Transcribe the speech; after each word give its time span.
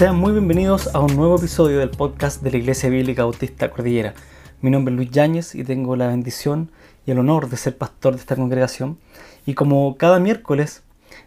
Sean 0.00 0.16
muy 0.16 0.32
bienvenidos 0.32 0.94
a 0.94 1.00
un 1.00 1.14
nuevo 1.14 1.36
episodio 1.36 1.78
del 1.78 1.90
podcast 1.90 2.40
de 2.40 2.50
la 2.50 2.56
Iglesia 2.56 2.88
Bíblica 2.88 3.24
Bautista 3.24 3.70
Cordillera. 3.70 4.14
Mi 4.62 4.70
nombre 4.70 4.94
es 4.94 4.96
Luis 4.96 5.10
Yáñez 5.10 5.54
y 5.54 5.62
tengo 5.62 5.94
la 5.94 6.06
bendición 6.06 6.70
y 7.04 7.10
el 7.10 7.18
honor 7.18 7.50
de 7.50 7.58
ser 7.58 7.76
pastor 7.76 8.14
de 8.14 8.20
esta 8.20 8.34
congregación. 8.34 8.96
Y 9.44 9.52
como 9.52 9.98
cada 9.98 10.18
miércoles 10.18 10.84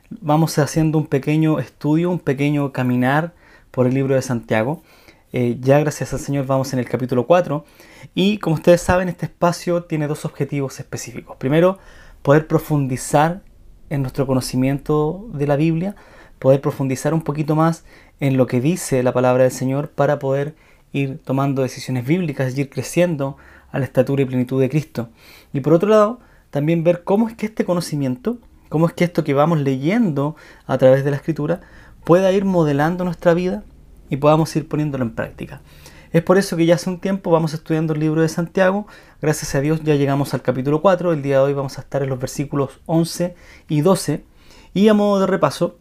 vamos 0.10 0.57
haciendo 0.57 0.98
un 0.98 1.06
pequeño 1.06 1.60
estudio, 1.60 2.10
un 2.10 2.18
pequeño 2.18 2.71
caminar 2.71 3.36
por 3.70 3.86
el 3.86 3.94
libro 3.94 4.16
de 4.16 4.24
Santiago. 4.24 4.82
Eh, 5.34 5.58
ya 5.62 5.80
gracias 5.80 6.12
al 6.12 6.20
Señor 6.20 6.48
vamos 6.48 6.74
en 6.74 6.80
el 6.80 6.90
capítulo 6.90 7.28
4 7.28 7.64
y 8.16 8.39
como 8.39 8.55
ustedes 8.55 8.82
saben 8.82 9.08
este 9.08 9.28
espacio 9.28 9.83
tiene 9.83 10.08
dos 10.08 10.25
objetivos 10.25 10.80
específicos. 10.80 11.38
Primero, 11.38 11.78
poder 12.24 12.47
profundizar 12.47 13.44
en 13.92 14.02
nuestro 14.02 14.25
conocimiento 14.25 15.28
de 15.32 15.46
la 15.46 15.58
Biblia, 15.58 15.96
poder 16.39 16.60
profundizar 16.60 17.14
un 17.14 17.21
poquito 17.21 17.55
más 17.55 17.86
en 18.23 18.37
lo 18.37 18.47
que 18.47 18.61
dice 18.61 19.04
la 19.04 19.11
palabra 19.11 19.43
del 19.43 19.51
Señor 19.51 19.89
para 19.89 20.18
poder 20.18 20.55
ir 20.93 21.19
tomando 21.25 21.61
decisiones 21.61 22.07
bíblicas 22.07 22.57
y 22.57 22.61
ir 22.61 22.69
creciendo 22.69 23.36
a 23.69 23.79
la 23.79 23.86
estatura 23.86 24.21
y 24.21 24.25
plenitud 24.25 24.61
de 24.61 24.69
Cristo. 24.69 25.09
Y 25.51 25.59
por 25.59 25.73
otro 25.73 25.89
lado, 25.89 26.21
también 26.49 26.86
ver 26.86 27.04
cómo 27.04 27.27
es 27.27 27.36
que 27.36 27.47
este 27.47 27.65
conocimiento, 27.65 28.37
cómo 28.69 28.87
es 28.87 28.93
que 28.93 29.04
esto 29.04 29.25
que 29.25 29.33
vamos 29.33 29.59
leyendo 29.59 30.37
a 30.68 30.77
través 30.77 31.04
de 31.04 31.11
la 31.11 31.18
escritura 31.18 31.59
pueda 32.05 32.31
ir 32.31 32.45
modelando 32.45 33.03
nuestra 33.03 33.33
vida 33.33 33.66
y 34.09 34.16
podamos 34.16 34.55
ir 34.55 34.69
poniéndolo 34.69 35.03
en 35.03 35.16
práctica. 35.16 35.61
Es 36.13 36.23
por 36.23 36.38
eso 36.38 36.55
que 36.55 36.66
ya 36.66 36.75
hace 36.75 36.89
un 36.89 37.02
tiempo 37.02 37.30
vamos 37.30 37.53
estudiando 37.53 37.91
el 37.91 37.99
libro 37.99 38.21
de 38.21 38.30
Santiago. 38.30 38.88
Gracias 39.21 39.53
a 39.53 39.59
Dios 39.59 39.81
ya 39.83 39.95
llegamos 39.95 40.33
al 40.33 40.41
capítulo 40.41 40.81
4. 40.81 41.11
El 41.11 41.23
día 41.23 41.39
de 41.39 41.43
hoy 41.43 41.53
vamos 41.53 41.77
a 41.77 41.81
estar 41.81 42.02
en 42.02 42.09
los 42.09 42.19
versículos 42.19 42.80
11 42.85 43.35
y 43.67 43.81
12. 43.81 44.23
Y 44.73 44.87
a 44.87 44.93
modo 44.93 45.19
de 45.19 45.27
repaso, 45.27 45.77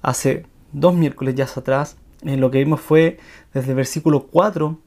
hace 0.00 0.46
dos 0.72 0.94
miércoles 0.94 1.34
ya 1.34 1.44
atrás, 1.44 1.96
en 2.22 2.40
lo 2.40 2.50
que 2.50 2.58
vimos 2.58 2.80
fue 2.80 3.18
desde 3.52 3.70
el 3.70 3.76
versículo 3.76 4.26
4 4.26 4.78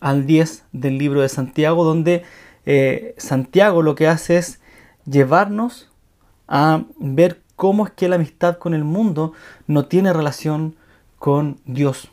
al 0.00 0.26
10 0.26 0.64
del 0.72 0.98
libro 0.98 1.20
de 1.20 1.28
Santiago, 1.28 1.84
donde 1.84 2.22
eh, 2.66 3.14
Santiago 3.18 3.82
lo 3.82 3.94
que 3.94 4.08
hace 4.08 4.36
es 4.36 4.60
llevarnos 5.04 5.90
a 6.48 6.84
ver 6.98 7.40
cómo 7.56 7.86
es 7.86 7.92
que 7.92 8.08
la 8.08 8.16
amistad 8.16 8.58
con 8.58 8.74
el 8.74 8.84
mundo 8.84 9.32
no 9.66 9.86
tiene 9.86 10.12
relación 10.12 10.76
con 11.18 11.60
Dios. 11.64 12.08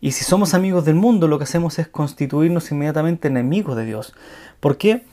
Y 0.00 0.12
si 0.12 0.24
somos 0.24 0.54
amigos 0.54 0.84
del 0.84 0.96
mundo, 0.96 1.28
lo 1.28 1.38
que 1.38 1.44
hacemos 1.44 1.78
es 1.78 1.86
constituirnos 1.86 2.72
inmediatamente 2.72 3.28
enemigos 3.28 3.76
de 3.76 3.84
Dios. 3.84 4.14
¿Por 4.58 4.76
qué? 4.76 5.04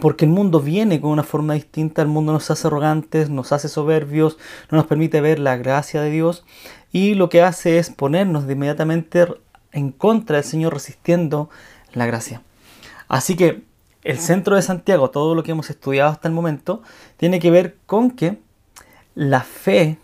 Porque 0.00 0.24
el 0.24 0.30
mundo 0.32 0.60
viene 0.60 1.00
con 1.00 1.10
una 1.10 1.22
forma 1.22 1.54
distinta, 1.54 2.02
el 2.02 2.08
mundo 2.08 2.32
nos 2.32 2.50
hace 2.50 2.66
arrogantes, 2.66 3.30
nos 3.30 3.52
hace 3.52 3.68
soberbios, 3.68 4.36
no 4.70 4.76
nos 4.76 4.86
permite 4.86 5.20
ver 5.20 5.38
la 5.38 5.56
gracia 5.56 6.02
de 6.02 6.10
Dios 6.10 6.44
y 6.90 7.14
lo 7.14 7.28
que 7.28 7.42
hace 7.42 7.78
es 7.78 7.90
ponernos 7.90 8.46
de 8.46 8.54
inmediatamente 8.54 9.26
en 9.72 9.92
contra 9.92 10.36
del 10.36 10.44
Señor 10.44 10.74
resistiendo 10.74 11.48
la 11.92 12.06
gracia. 12.06 12.42
Así 13.06 13.36
que 13.36 13.62
el 14.02 14.18
centro 14.18 14.56
de 14.56 14.62
Santiago, 14.62 15.10
todo 15.10 15.34
lo 15.34 15.42
que 15.42 15.52
hemos 15.52 15.70
estudiado 15.70 16.10
hasta 16.10 16.28
el 16.28 16.34
momento, 16.34 16.82
tiene 17.16 17.38
que 17.38 17.50
ver 17.50 17.76
con 17.86 18.10
que 18.10 18.38
la 19.14 19.40
fe 19.40 19.98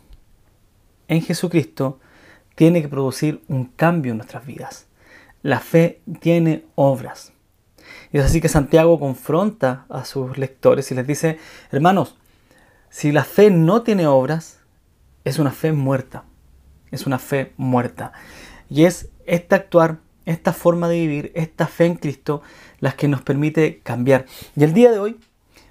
en 1.08 1.20
Jesucristo 1.20 1.98
tiene 2.54 2.80
que 2.80 2.88
producir 2.88 3.42
un 3.48 3.66
cambio 3.66 4.12
en 4.12 4.18
nuestras 4.18 4.46
vidas. 4.46 4.86
La 5.42 5.60
fe 5.60 6.00
tiene 6.20 6.64
obras. 6.74 7.33
Y 8.14 8.18
es 8.18 8.26
así 8.26 8.40
que 8.40 8.48
Santiago 8.48 9.00
confronta 9.00 9.86
a 9.88 10.04
sus 10.04 10.38
lectores 10.38 10.88
y 10.92 10.94
les 10.94 11.04
dice, 11.04 11.40
hermanos, 11.72 12.14
si 12.88 13.10
la 13.10 13.24
fe 13.24 13.50
no 13.50 13.82
tiene 13.82 14.06
obras, 14.06 14.60
es 15.24 15.40
una 15.40 15.50
fe 15.50 15.72
muerta. 15.72 16.22
Es 16.92 17.08
una 17.08 17.18
fe 17.18 17.54
muerta. 17.56 18.12
Y 18.70 18.84
es 18.84 19.08
este 19.26 19.56
actuar, 19.56 19.98
esta 20.26 20.52
forma 20.52 20.88
de 20.88 21.00
vivir, 21.00 21.32
esta 21.34 21.66
fe 21.66 21.86
en 21.86 21.96
Cristo, 21.96 22.40
las 22.78 22.94
que 22.94 23.08
nos 23.08 23.20
permite 23.20 23.80
cambiar. 23.80 24.26
Y 24.54 24.62
el 24.62 24.74
día 24.74 24.92
de 24.92 25.00
hoy 25.00 25.18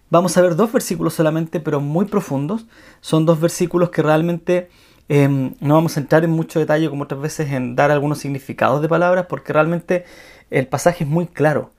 vamos 0.09 0.35
a 0.35 0.41
ver 0.41 0.57
dos 0.57 0.69
versículos 0.69 1.13
solamente, 1.13 1.61
pero 1.61 1.79
muy 1.79 2.07
profundos. 2.07 2.65
Son 2.99 3.25
dos 3.25 3.39
versículos 3.39 3.89
que 3.89 4.01
realmente 4.01 4.69
Em, 5.09 5.55
no 5.59 5.73
vamos 5.75 5.97
a 5.97 5.99
entrar 5.99 6.23
en 6.23 6.31
mucho 6.31 6.59
detalle 6.59 6.89
como 6.89 7.03
otras 7.03 7.19
veces 7.19 7.51
en 7.51 7.75
dar 7.75 7.91
algunos 7.91 8.19
significados 8.19 8.81
de 8.81 8.87
palabras 8.87 9.25
porque 9.27 9.51
realmente 9.51 10.05
el 10.49 10.67
pasaje 10.67 11.03
es 11.03 11.09
muy 11.09 11.27
claro. 11.27 11.72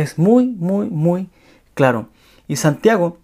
Es 0.00 0.18
muy, 0.18 0.46
muy, 0.46 0.88
muy 0.88 1.28
claro. 1.74 2.08
Y 2.46 2.56
Santiago 2.56 3.18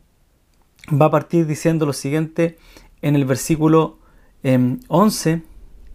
va 0.90 1.06
a 1.06 1.10
partir 1.10 1.46
diciendo 1.46 1.86
lo 1.86 1.92
siguiente 1.92 2.58
en 3.00 3.16
el 3.16 3.24
versículo 3.24 3.98
11 4.42 5.30
em, 5.30 5.42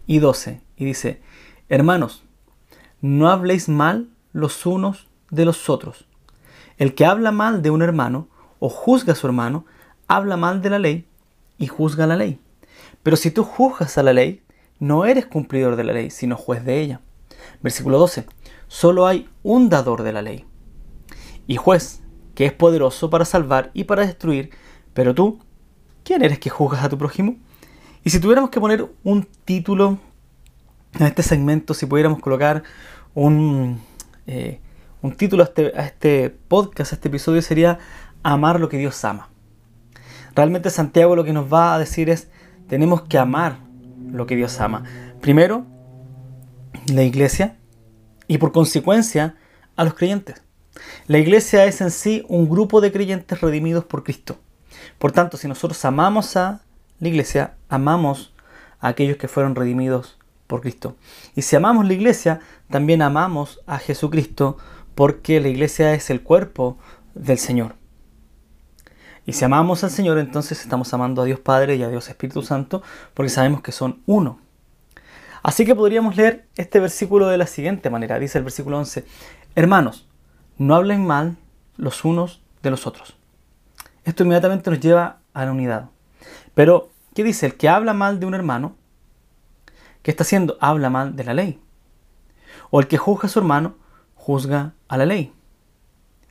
y 0.06 0.18
12. 0.18 0.60
Y 0.76 0.84
dice, 0.84 1.20
hermanos, 1.68 2.24
no 3.00 3.28
habléis 3.28 3.68
mal 3.68 4.08
los 4.32 4.64
unos 4.66 5.08
de 5.30 5.44
los 5.44 5.68
otros. 5.68 6.06
El 6.78 6.94
que 6.94 7.04
habla 7.04 7.30
mal 7.30 7.62
de 7.62 7.70
un 7.70 7.82
hermano 7.82 8.28
o 8.58 8.68
juzga 8.68 9.12
a 9.12 9.16
su 9.16 9.26
hermano, 9.26 9.66
habla 10.08 10.36
mal 10.36 10.62
de 10.62 10.70
la 10.70 10.78
ley 10.78 11.06
y 11.58 11.66
juzga 11.66 12.06
la 12.06 12.16
ley. 12.16 12.40
Pero 13.02 13.16
si 13.16 13.30
tú 13.30 13.44
juzgas 13.44 13.98
a 13.98 14.02
la 14.02 14.12
ley, 14.12 14.42
no 14.78 15.04
eres 15.04 15.26
cumplidor 15.26 15.76
de 15.76 15.84
la 15.84 15.92
ley, 15.92 16.10
sino 16.10 16.36
juez 16.36 16.64
de 16.64 16.80
ella. 16.80 17.00
Versículo 17.62 17.98
12. 17.98 18.26
Solo 18.66 19.06
hay 19.06 19.28
un 19.42 19.68
dador 19.68 20.02
de 20.02 20.12
la 20.12 20.22
ley 20.22 20.49
y 21.46 21.56
juez, 21.56 22.02
que 22.34 22.46
es 22.46 22.52
poderoso 22.52 23.10
para 23.10 23.24
salvar 23.24 23.70
y 23.74 23.84
para 23.84 24.06
destruir. 24.06 24.50
Pero 24.94 25.14
tú, 25.14 25.40
¿quién 26.04 26.22
eres 26.22 26.38
que 26.38 26.50
juzgas 26.50 26.84
a 26.84 26.88
tu 26.88 26.98
prójimo? 26.98 27.36
Y 28.04 28.10
si 28.10 28.20
tuviéramos 28.20 28.50
que 28.50 28.60
poner 28.60 28.86
un 29.02 29.26
título 29.44 29.98
en 30.98 31.06
este 31.06 31.22
segmento, 31.22 31.74
si 31.74 31.86
pudiéramos 31.86 32.20
colocar 32.20 32.62
un, 33.14 33.80
eh, 34.26 34.60
un 35.02 35.12
título 35.16 35.42
a 35.42 35.46
este, 35.46 35.72
a 35.76 35.84
este 35.84 36.30
podcast, 36.30 36.92
a 36.92 36.96
este 36.96 37.08
episodio, 37.08 37.42
sería 37.42 37.78
Amar 38.22 38.60
lo 38.60 38.68
que 38.68 38.78
Dios 38.78 39.04
ama. 39.04 39.28
Realmente 40.34 40.70
Santiago 40.70 41.16
lo 41.16 41.24
que 41.24 41.32
nos 41.32 41.52
va 41.52 41.74
a 41.74 41.78
decir 41.78 42.10
es, 42.10 42.28
tenemos 42.68 43.02
que 43.02 43.18
amar 43.18 43.58
lo 44.12 44.26
que 44.26 44.36
Dios 44.36 44.60
ama. 44.60 44.84
Primero, 45.20 45.66
la 46.86 47.02
iglesia 47.02 47.56
y 48.28 48.38
por 48.38 48.52
consecuencia 48.52 49.36
a 49.76 49.84
los 49.84 49.94
creyentes. 49.94 50.42
La 51.06 51.18
iglesia 51.18 51.64
es 51.64 51.80
en 51.80 51.90
sí 51.90 52.24
un 52.28 52.48
grupo 52.48 52.80
de 52.80 52.92
creyentes 52.92 53.40
redimidos 53.40 53.84
por 53.84 54.04
Cristo. 54.04 54.38
Por 54.98 55.12
tanto, 55.12 55.36
si 55.36 55.48
nosotros 55.48 55.84
amamos 55.84 56.36
a 56.36 56.60
la 56.98 57.08
iglesia, 57.08 57.54
amamos 57.68 58.32
a 58.80 58.88
aquellos 58.88 59.16
que 59.16 59.28
fueron 59.28 59.54
redimidos 59.54 60.18
por 60.46 60.60
Cristo. 60.60 60.96
Y 61.34 61.42
si 61.42 61.56
amamos 61.56 61.86
la 61.86 61.94
iglesia, 61.94 62.40
también 62.68 63.02
amamos 63.02 63.60
a 63.66 63.78
Jesucristo 63.78 64.56
porque 64.94 65.40
la 65.40 65.48
iglesia 65.48 65.94
es 65.94 66.10
el 66.10 66.22
cuerpo 66.22 66.78
del 67.14 67.38
Señor. 67.38 67.74
Y 69.26 69.32
si 69.32 69.44
amamos 69.44 69.84
al 69.84 69.90
Señor, 69.90 70.18
entonces 70.18 70.60
estamos 70.60 70.92
amando 70.92 71.22
a 71.22 71.24
Dios 71.24 71.40
Padre 71.40 71.76
y 71.76 71.82
a 71.82 71.88
Dios 71.88 72.08
Espíritu 72.08 72.42
Santo, 72.42 72.82
porque 73.14 73.30
sabemos 73.30 73.62
que 73.62 73.72
son 73.72 74.02
uno. 74.06 74.40
Así 75.42 75.64
que 75.64 75.74
podríamos 75.74 76.16
leer 76.16 76.46
este 76.56 76.80
versículo 76.80 77.28
de 77.28 77.38
la 77.38 77.46
siguiente 77.46 77.90
manera. 77.90 78.18
Dice 78.18 78.38
el 78.38 78.44
versículo 78.44 78.78
11, 78.78 79.04
Hermanos, 79.54 80.09
no 80.60 80.74
hablen 80.74 81.06
mal 81.06 81.38
los 81.78 82.04
unos 82.04 82.42
de 82.62 82.70
los 82.70 82.86
otros. 82.86 83.16
Esto 84.04 84.24
inmediatamente 84.24 84.70
nos 84.70 84.78
lleva 84.78 85.20
a 85.32 85.46
la 85.46 85.52
unidad. 85.52 85.88
Pero, 86.52 86.90
¿qué 87.14 87.24
dice? 87.24 87.46
El 87.46 87.56
que 87.56 87.70
habla 87.70 87.94
mal 87.94 88.20
de 88.20 88.26
un 88.26 88.34
hermano, 88.34 88.76
¿qué 90.02 90.10
está 90.10 90.22
haciendo? 90.22 90.58
Habla 90.60 90.90
mal 90.90 91.16
de 91.16 91.24
la 91.24 91.32
ley. 91.32 91.58
O 92.68 92.78
el 92.78 92.88
que 92.88 92.98
juzga 92.98 93.24
a 93.26 93.30
su 93.30 93.38
hermano, 93.38 93.76
juzga 94.14 94.74
a 94.86 94.98
la 94.98 95.06
ley. 95.06 95.32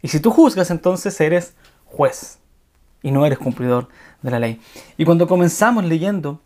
Y 0.04 0.10
si 0.10 0.20
tú 0.20 0.30
juzgas, 0.30 0.70
entonces 0.70 1.20
eres 1.20 1.56
juez 1.86 2.38
y 3.02 3.10
no 3.10 3.26
eres 3.26 3.40
cumplidor 3.40 3.88
de 4.22 4.30
la 4.30 4.38
ley. 4.38 4.62
Y 4.96 5.06
cuando 5.06 5.28
comenzamos 5.28 5.86
leyendo 5.86 6.40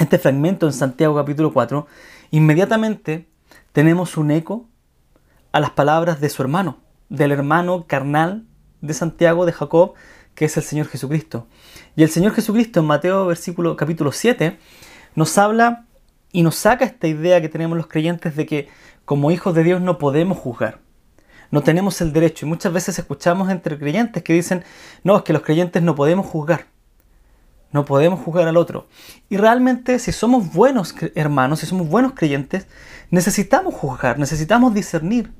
este 0.00 0.18
fragmento 0.18 0.66
en 0.66 0.72
Santiago 0.72 1.14
capítulo 1.14 1.52
4, 1.52 1.86
inmediatamente 2.32 3.28
tenemos 3.72 4.16
un 4.16 4.32
eco 4.32 4.66
a 5.52 5.60
las 5.60 5.70
palabras 5.70 6.20
de 6.20 6.28
su 6.28 6.42
hermano, 6.42 6.78
del 7.10 7.32
hermano 7.32 7.86
carnal 7.86 8.46
de 8.80 8.94
Santiago, 8.94 9.44
de 9.44 9.52
Jacob, 9.52 9.92
que 10.34 10.46
es 10.46 10.56
el 10.56 10.62
Señor 10.62 10.86
Jesucristo. 10.86 11.46
Y 11.94 12.02
el 12.02 12.08
Señor 12.08 12.32
Jesucristo 12.32 12.80
en 12.80 12.86
Mateo 12.86 13.26
versículo, 13.26 13.76
capítulo 13.76 14.12
7 14.12 14.58
nos 15.14 15.36
habla 15.36 15.84
y 16.32 16.42
nos 16.42 16.54
saca 16.54 16.86
esta 16.86 17.06
idea 17.06 17.42
que 17.42 17.50
tenemos 17.50 17.76
los 17.76 17.88
creyentes 17.88 18.34
de 18.34 18.46
que 18.46 18.68
como 19.04 19.30
hijos 19.30 19.54
de 19.54 19.64
Dios 19.64 19.82
no 19.82 19.98
podemos 19.98 20.38
juzgar 20.38 20.78
no 21.50 21.62
tenemos 21.62 22.00
el 22.00 22.12
derecho. 22.12 22.46
Y 22.46 22.48
muchas 22.48 22.72
veces 22.72 22.98
escuchamos 22.98 23.50
entre 23.50 23.78
creyentes 23.78 24.22
que 24.22 24.32
dicen, 24.32 24.64
no, 25.04 25.16
es 25.16 25.22
que 25.22 25.32
los 25.32 25.42
creyentes 25.42 25.82
no 25.82 25.94
podemos 25.94 26.26
juzgar. 26.26 26.66
No 27.72 27.84
podemos 27.84 28.20
juzgar 28.20 28.48
al 28.48 28.56
otro. 28.56 28.88
Y 29.28 29.36
realmente 29.36 29.98
si 29.98 30.12
somos 30.12 30.52
buenos 30.52 30.94
hermanos, 31.14 31.60
si 31.60 31.66
somos 31.66 31.88
buenos 31.88 32.12
creyentes, 32.14 32.66
necesitamos 33.10 33.74
juzgar, 33.74 34.18
necesitamos 34.18 34.74
discernir. 34.74 35.32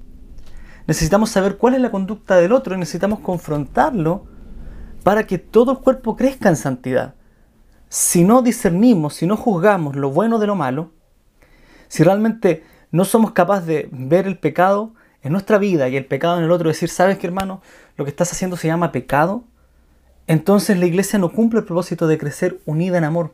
Necesitamos 0.86 1.30
saber 1.30 1.56
cuál 1.56 1.74
es 1.74 1.80
la 1.80 1.90
conducta 1.90 2.36
del 2.36 2.52
otro 2.52 2.74
y 2.74 2.78
necesitamos 2.78 3.20
confrontarlo 3.20 4.26
para 5.02 5.26
que 5.26 5.38
todo 5.38 5.72
el 5.72 5.78
cuerpo 5.78 6.16
crezca 6.16 6.48
en 6.48 6.56
santidad. 6.56 7.14
Si 7.88 8.24
no 8.24 8.42
discernimos, 8.42 9.14
si 9.14 9.26
no 9.26 9.36
juzgamos 9.36 9.96
lo 9.96 10.10
bueno 10.10 10.38
de 10.38 10.46
lo 10.46 10.54
malo, 10.54 10.92
si 11.88 12.04
realmente 12.04 12.64
no 12.92 13.04
somos 13.04 13.32
capaces 13.32 13.66
de 13.66 13.88
ver 13.92 14.26
el 14.26 14.38
pecado 14.38 14.94
en 15.22 15.32
nuestra 15.32 15.58
vida 15.58 15.88
y 15.88 15.96
el 15.96 16.06
pecado 16.06 16.38
en 16.38 16.44
el 16.44 16.50
otro, 16.50 16.68
decir, 16.68 16.88
¿sabes 16.88 17.18
qué 17.18 17.26
hermano? 17.26 17.60
Lo 17.96 18.04
que 18.04 18.10
estás 18.10 18.32
haciendo 18.32 18.56
se 18.56 18.68
llama 18.68 18.92
pecado. 18.92 19.44
Entonces 20.26 20.78
la 20.78 20.86
iglesia 20.86 21.18
no 21.18 21.32
cumple 21.32 21.60
el 21.60 21.66
propósito 21.66 22.06
de 22.06 22.18
crecer 22.18 22.60
unida 22.64 22.98
en 22.98 23.04
amor. 23.04 23.32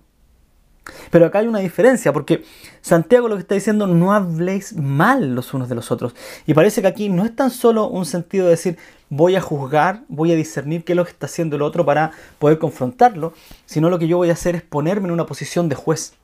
Pero 1.10 1.26
acá 1.26 1.40
hay 1.40 1.46
una 1.46 1.58
diferencia, 1.58 2.12
porque 2.12 2.44
Santiago 2.80 3.28
lo 3.28 3.36
que 3.36 3.42
está 3.42 3.54
diciendo, 3.54 3.86
no 3.86 4.12
habléis 4.12 4.74
mal 4.76 5.34
los 5.34 5.54
unos 5.54 5.68
de 5.68 5.74
los 5.74 5.90
otros. 5.90 6.14
Y 6.46 6.54
parece 6.54 6.82
que 6.82 6.88
aquí 6.88 7.08
no 7.08 7.24
es 7.24 7.34
tan 7.34 7.50
solo 7.50 7.88
un 7.88 8.06
sentido 8.06 8.44
de 8.44 8.52
decir, 8.52 8.78
voy 9.08 9.36
a 9.36 9.40
juzgar, 9.40 10.02
voy 10.08 10.32
a 10.32 10.36
discernir 10.36 10.84
qué 10.84 10.92
es 10.92 10.96
lo 10.96 11.04
que 11.04 11.10
está 11.10 11.26
haciendo 11.26 11.56
el 11.56 11.62
otro 11.62 11.84
para 11.84 12.12
poder 12.38 12.58
confrontarlo, 12.58 13.32
sino 13.66 13.90
lo 13.90 13.98
que 13.98 14.08
yo 14.08 14.16
voy 14.16 14.30
a 14.30 14.34
hacer 14.34 14.56
es 14.56 14.62
ponerme 14.62 15.08
en 15.08 15.12
una 15.12 15.26
posición 15.26 15.68
de 15.68 15.76
juez. 15.76 16.14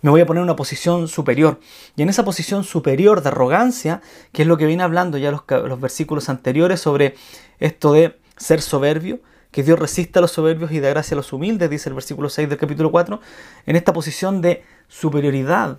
Me 0.00 0.10
voy 0.10 0.20
a 0.20 0.26
poner 0.26 0.40
en 0.40 0.44
una 0.44 0.56
posición 0.56 1.08
superior. 1.08 1.58
Y 1.96 2.02
en 2.02 2.08
esa 2.08 2.24
posición 2.24 2.62
superior 2.62 3.20
de 3.20 3.30
arrogancia, 3.30 4.00
que 4.32 4.42
es 4.42 4.48
lo 4.48 4.56
que 4.56 4.66
viene 4.66 4.84
hablando 4.84 5.18
ya 5.18 5.32
los, 5.32 5.42
los 5.48 5.80
versículos 5.80 6.28
anteriores 6.28 6.80
sobre 6.80 7.16
esto 7.58 7.92
de 7.92 8.16
ser 8.36 8.62
soberbio, 8.62 9.18
que 9.50 9.62
Dios 9.62 9.78
resista 9.78 10.20
a 10.20 10.22
los 10.22 10.32
soberbios 10.32 10.72
y 10.72 10.80
da 10.80 10.90
gracia 10.90 11.14
a 11.14 11.16
los 11.16 11.32
humildes, 11.32 11.70
dice 11.70 11.88
el 11.88 11.94
versículo 11.94 12.28
6 12.28 12.48
del 12.48 12.58
capítulo 12.58 12.90
4, 12.90 13.20
en 13.66 13.76
esta 13.76 13.92
posición 13.92 14.40
de 14.42 14.64
superioridad, 14.88 15.78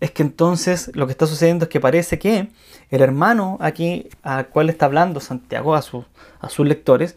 es 0.00 0.10
que 0.10 0.22
entonces 0.22 0.90
lo 0.94 1.06
que 1.06 1.12
está 1.12 1.26
sucediendo 1.26 1.64
es 1.64 1.68
que 1.68 1.80
parece 1.80 2.18
que 2.18 2.48
el 2.90 3.00
hermano 3.00 3.56
aquí 3.60 4.08
al 4.22 4.48
cual 4.48 4.68
está 4.68 4.86
hablando 4.86 5.20
Santiago 5.20 5.74
a, 5.74 5.78
a 5.78 6.48
sus 6.48 6.66
lectores, 6.66 7.16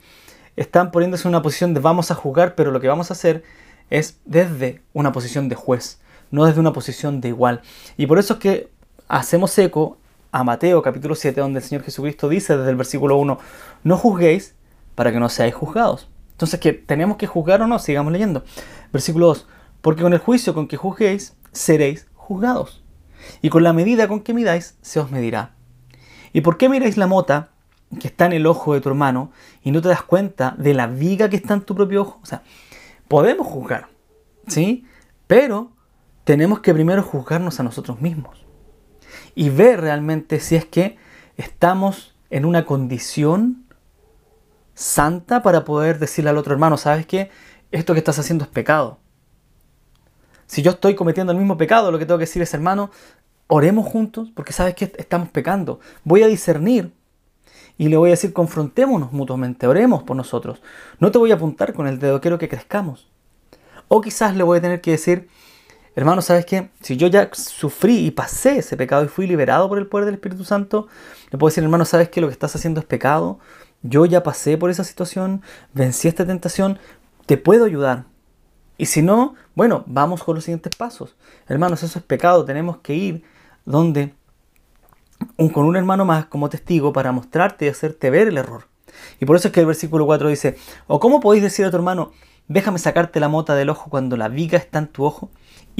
están 0.55 0.91
poniéndose 0.91 1.27
en 1.27 1.29
una 1.29 1.41
posición 1.41 1.73
de 1.73 1.79
vamos 1.79 2.11
a 2.11 2.15
jugar, 2.15 2.55
pero 2.55 2.71
lo 2.71 2.79
que 2.79 2.87
vamos 2.87 3.11
a 3.11 3.13
hacer 3.13 3.43
es 3.89 4.19
desde 4.25 4.81
una 4.93 5.11
posición 5.11 5.49
de 5.49 5.55
juez, 5.55 5.99
no 6.31 6.45
desde 6.45 6.59
una 6.59 6.73
posición 6.73 7.21
de 7.21 7.29
igual. 7.29 7.61
Y 7.95 8.07
por 8.07 8.19
eso 8.19 8.35
es 8.35 8.39
que 8.39 8.69
hacemos 9.07 9.57
eco 9.57 9.97
a 10.31 10.43
Mateo 10.43 10.81
capítulo 10.81 11.15
7, 11.15 11.39
donde 11.39 11.59
el 11.59 11.65
Señor 11.65 11.83
Jesucristo 11.83 12.29
dice 12.29 12.57
desde 12.57 12.69
el 12.69 12.75
versículo 12.75 13.17
1, 13.17 13.39
no 13.83 13.97
juzguéis 13.97 14.55
para 14.97 15.11
que 15.11 15.19
no 15.19 15.29
seáis 15.29 15.53
juzgados. 15.53 16.09
Entonces, 16.31 16.59
¿que 16.59 16.73
tenemos 16.73 17.17
que 17.17 17.27
juzgar 17.27 17.61
o 17.61 17.67
no? 17.67 17.77
Sigamos 17.77 18.11
leyendo. 18.11 18.43
Versículo 18.91 19.27
2. 19.27 19.47
Porque 19.81 20.01
con 20.01 20.11
el 20.11 20.17
juicio 20.17 20.55
con 20.55 20.67
que 20.67 20.75
juzguéis, 20.75 21.35
seréis 21.51 22.07
juzgados. 22.15 22.83
Y 23.43 23.49
con 23.49 23.61
la 23.61 23.73
medida 23.73 24.07
con 24.07 24.21
que 24.21 24.33
midáis, 24.33 24.75
se 24.81 24.99
os 24.99 25.11
medirá. 25.11 25.51
¿Y 26.33 26.41
por 26.41 26.57
qué 26.57 26.67
miráis 26.67 26.97
la 26.97 27.05
mota 27.05 27.51
que 27.99 28.07
está 28.07 28.25
en 28.25 28.33
el 28.33 28.47
ojo 28.47 28.73
de 28.73 28.81
tu 28.81 28.89
hermano 28.89 29.31
y 29.61 29.69
no 29.69 29.83
te 29.83 29.89
das 29.89 30.01
cuenta 30.01 30.55
de 30.57 30.73
la 30.73 30.87
viga 30.87 31.29
que 31.29 31.35
está 31.35 31.53
en 31.53 31.61
tu 31.61 31.75
propio 31.75 32.01
ojo? 32.01 32.19
O 32.23 32.25
sea, 32.25 32.41
podemos 33.07 33.45
juzgar, 33.45 33.89
¿sí? 34.47 34.83
Pero 35.27 35.73
tenemos 36.23 36.61
que 36.61 36.73
primero 36.73 37.03
juzgarnos 37.03 37.59
a 37.59 37.63
nosotros 37.63 38.01
mismos 38.01 38.47
y 39.35 39.51
ver 39.51 39.79
realmente 39.79 40.39
si 40.39 40.55
es 40.55 40.65
que 40.65 40.97
estamos 41.37 42.15
en 42.31 42.45
una 42.45 42.65
condición 42.65 43.66
santa 44.77 45.41
para 45.41 45.65
poder 45.65 45.97
decirle 45.97 46.29
al 46.29 46.37
otro 46.37 46.53
hermano, 46.53 46.77
¿sabes 46.77 47.07
qué? 47.07 47.31
Esto 47.71 47.93
que 47.93 47.99
estás 47.99 48.19
haciendo 48.19 48.45
es 48.45 48.49
pecado. 48.49 48.99
Si 50.45 50.61
yo 50.61 50.71
estoy 50.71 50.93
cometiendo 50.93 51.33
el 51.33 51.39
mismo 51.39 51.57
pecado, 51.57 51.91
lo 51.91 51.97
que 51.97 52.05
tengo 52.05 52.19
que 52.19 52.25
decir 52.25 52.43
es, 52.43 52.53
hermano, 52.53 52.91
oremos 53.47 53.87
juntos, 53.87 54.31
porque 54.35 54.53
sabes 54.53 54.75
que 54.75 54.93
estamos 54.97 55.29
pecando. 55.29 55.79
Voy 56.03 56.21
a 56.21 56.27
discernir 56.27 56.93
y 57.77 57.89
le 57.89 57.97
voy 57.97 58.09
a 58.09 58.11
decir, 58.11 58.33
confrontémonos 58.33 59.11
mutuamente, 59.11 59.65
oremos 59.65 60.03
por 60.03 60.15
nosotros. 60.15 60.61
No 60.99 61.11
te 61.11 61.17
voy 61.17 61.31
a 61.31 61.35
apuntar 61.35 61.73
con 61.73 61.87
el 61.87 61.97
dedo, 61.97 62.21
quiero 62.21 62.37
que 62.37 62.47
crezcamos. 62.47 63.09
O 63.87 63.99
quizás 63.99 64.35
le 64.35 64.43
voy 64.43 64.59
a 64.59 64.61
tener 64.61 64.81
que 64.81 64.91
decir, 64.91 65.27
hermano, 65.95 66.21
¿sabes 66.21 66.45
qué? 66.45 66.69
Si 66.81 66.97
yo 66.97 67.07
ya 67.07 67.29
sufrí 67.33 68.05
y 68.05 68.11
pasé 68.11 68.59
ese 68.59 68.77
pecado 68.77 69.03
y 69.03 69.07
fui 69.07 69.25
liberado 69.25 69.67
por 69.69 69.79
el 69.79 69.87
poder 69.87 70.05
del 70.05 70.15
Espíritu 70.15 70.43
Santo, 70.43 70.87
le 71.31 71.37
puedo 71.39 71.49
decir, 71.49 71.63
hermano, 71.63 71.83
¿sabes 71.83 72.09
qué? 72.09 72.21
Lo 72.21 72.27
que 72.27 72.33
estás 72.33 72.55
haciendo 72.55 72.79
es 72.79 72.85
pecado 72.85 73.39
yo 73.83 74.05
ya 74.05 74.23
pasé 74.23 74.57
por 74.57 74.69
esa 74.69 74.83
situación, 74.83 75.41
vencí 75.73 76.07
esta 76.07 76.25
tentación, 76.25 76.79
te 77.25 77.37
puedo 77.37 77.65
ayudar. 77.65 78.05
Y 78.77 78.87
si 78.87 79.01
no, 79.01 79.35
bueno, 79.55 79.83
vamos 79.87 80.23
con 80.23 80.35
los 80.35 80.43
siguientes 80.43 80.75
pasos. 80.75 81.15
Hermanos, 81.47 81.83
eso 81.83 81.99
es 81.99 82.05
pecado, 82.05 82.45
tenemos 82.45 82.77
que 82.77 82.93
ir 82.93 83.23
donde 83.65 84.13
con 85.51 85.65
un 85.65 85.75
hermano 85.75 86.05
más 86.05 86.25
como 86.25 86.49
testigo 86.49 86.93
para 86.93 87.11
mostrarte 87.11 87.65
y 87.65 87.69
hacerte 87.69 88.09
ver 88.09 88.27
el 88.27 88.37
error. 88.37 88.67
Y 89.19 89.25
por 89.25 89.35
eso 89.35 89.47
es 89.47 89.53
que 89.53 89.59
el 89.61 89.65
versículo 89.65 90.05
4 90.05 90.29
dice, 90.29 90.57
o 90.87 90.99
cómo 90.99 91.19
podéis 91.19 91.43
decir 91.43 91.65
a 91.65 91.71
tu 91.71 91.77
hermano, 91.77 92.11
déjame 92.47 92.79
sacarte 92.79 93.19
la 93.19 93.29
mota 93.29 93.55
del 93.55 93.69
ojo 93.69 93.89
cuando 93.89 94.17
la 94.17 94.29
viga 94.29 94.57
está 94.57 94.79
en 94.79 94.87
tu 94.87 95.03
ojo, 95.03 95.29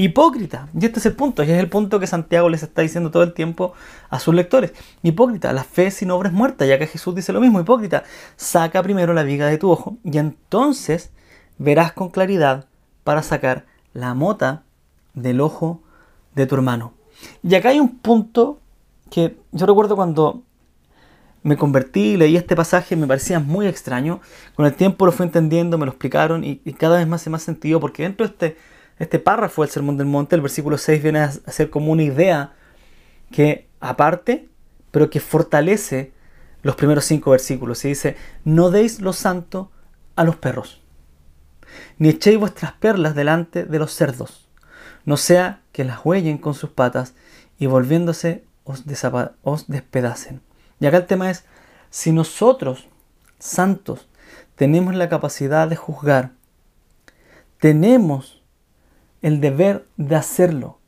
Hipócrita. 0.00 0.68
Y 0.80 0.86
este 0.86 1.00
es 1.00 1.06
el 1.06 1.14
punto, 1.14 1.42
y 1.42 1.50
es 1.50 1.58
el 1.58 1.68
punto 1.68 1.98
que 1.98 2.06
Santiago 2.06 2.48
les 2.48 2.62
está 2.62 2.82
diciendo 2.82 3.10
todo 3.10 3.24
el 3.24 3.34
tiempo 3.34 3.72
a 4.10 4.20
sus 4.20 4.32
lectores. 4.32 4.72
Hipócrita, 5.02 5.52
la 5.52 5.64
fe 5.64 5.90
sin 5.90 6.12
obra 6.12 6.28
es 6.28 6.34
muerta, 6.34 6.64
ya 6.66 6.78
que 6.78 6.86
Jesús 6.86 7.16
dice 7.16 7.32
lo 7.32 7.40
mismo. 7.40 7.58
Hipócrita, 7.58 8.04
saca 8.36 8.80
primero 8.84 9.12
la 9.12 9.24
viga 9.24 9.48
de 9.48 9.58
tu 9.58 9.68
ojo 9.68 9.98
y 10.04 10.18
entonces 10.18 11.10
verás 11.58 11.92
con 11.92 12.10
claridad 12.10 12.66
para 13.02 13.24
sacar 13.24 13.66
la 13.92 14.14
mota 14.14 14.62
del 15.14 15.40
ojo 15.40 15.82
de 16.36 16.46
tu 16.46 16.54
hermano. 16.54 16.94
Y 17.42 17.56
acá 17.56 17.70
hay 17.70 17.80
un 17.80 17.98
punto 17.98 18.60
que 19.10 19.36
yo 19.50 19.66
recuerdo 19.66 19.96
cuando 19.96 20.44
me 21.42 21.56
convertí 21.56 22.16
leí 22.16 22.36
este 22.36 22.54
pasaje, 22.54 22.94
me 22.94 23.08
parecía 23.08 23.40
muy 23.40 23.66
extraño. 23.66 24.20
Con 24.54 24.64
el 24.64 24.74
tiempo 24.74 25.06
lo 25.06 25.10
fui 25.10 25.26
entendiendo, 25.26 25.76
me 25.76 25.86
lo 25.86 25.90
explicaron 25.90 26.44
y, 26.44 26.60
y 26.64 26.74
cada 26.74 26.98
vez 26.98 27.08
más 27.08 27.20
se 27.20 27.30
me 27.30 27.36
ha 27.36 27.40
sentido 27.40 27.80
porque 27.80 28.04
dentro 28.04 28.24
de 28.24 28.32
este 28.32 28.77
este 28.98 29.18
párrafo 29.18 29.62
del 29.62 29.70
Sermón 29.70 29.96
del 29.96 30.06
Monte, 30.06 30.36
el 30.36 30.42
versículo 30.42 30.78
6, 30.78 31.02
viene 31.02 31.20
a 31.20 31.30
ser 31.30 31.70
como 31.70 31.92
una 31.92 32.02
idea 32.02 32.54
que 33.30 33.68
aparte, 33.80 34.48
pero 34.90 35.10
que 35.10 35.20
fortalece 35.20 36.12
los 36.62 36.74
primeros 36.76 37.04
cinco 37.04 37.30
versículos. 37.30 37.84
Y 37.84 37.88
dice, 37.88 38.16
no 38.44 38.70
deis 38.70 39.00
lo 39.00 39.12
santo 39.12 39.70
a 40.16 40.24
los 40.24 40.36
perros, 40.36 40.82
ni 41.98 42.08
echéis 42.08 42.38
vuestras 42.38 42.72
perlas 42.72 43.14
delante 43.14 43.64
de 43.64 43.78
los 43.78 43.94
cerdos, 43.94 44.48
no 45.04 45.16
sea 45.16 45.62
que 45.72 45.84
las 45.84 46.04
huellen 46.04 46.38
con 46.38 46.54
sus 46.54 46.70
patas 46.70 47.14
y 47.58 47.66
volviéndose 47.66 48.44
os, 48.64 48.84
os 49.42 49.68
despedacen. 49.68 50.42
Y 50.80 50.86
acá 50.86 50.96
el 50.98 51.06
tema 51.06 51.30
es, 51.30 51.44
si 51.90 52.12
nosotros, 52.12 52.88
santos, 53.38 54.08
tenemos 54.56 54.94
la 54.94 55.08
capacidad 55.08 55.68
de 55.68 55.76
juzgar, 55.76 56.32
tenemos 57.58 58.37
el 59.22 59.40
deber 59.40 59.86
de 59.96 60.16
hacerlo. 60.16 60.78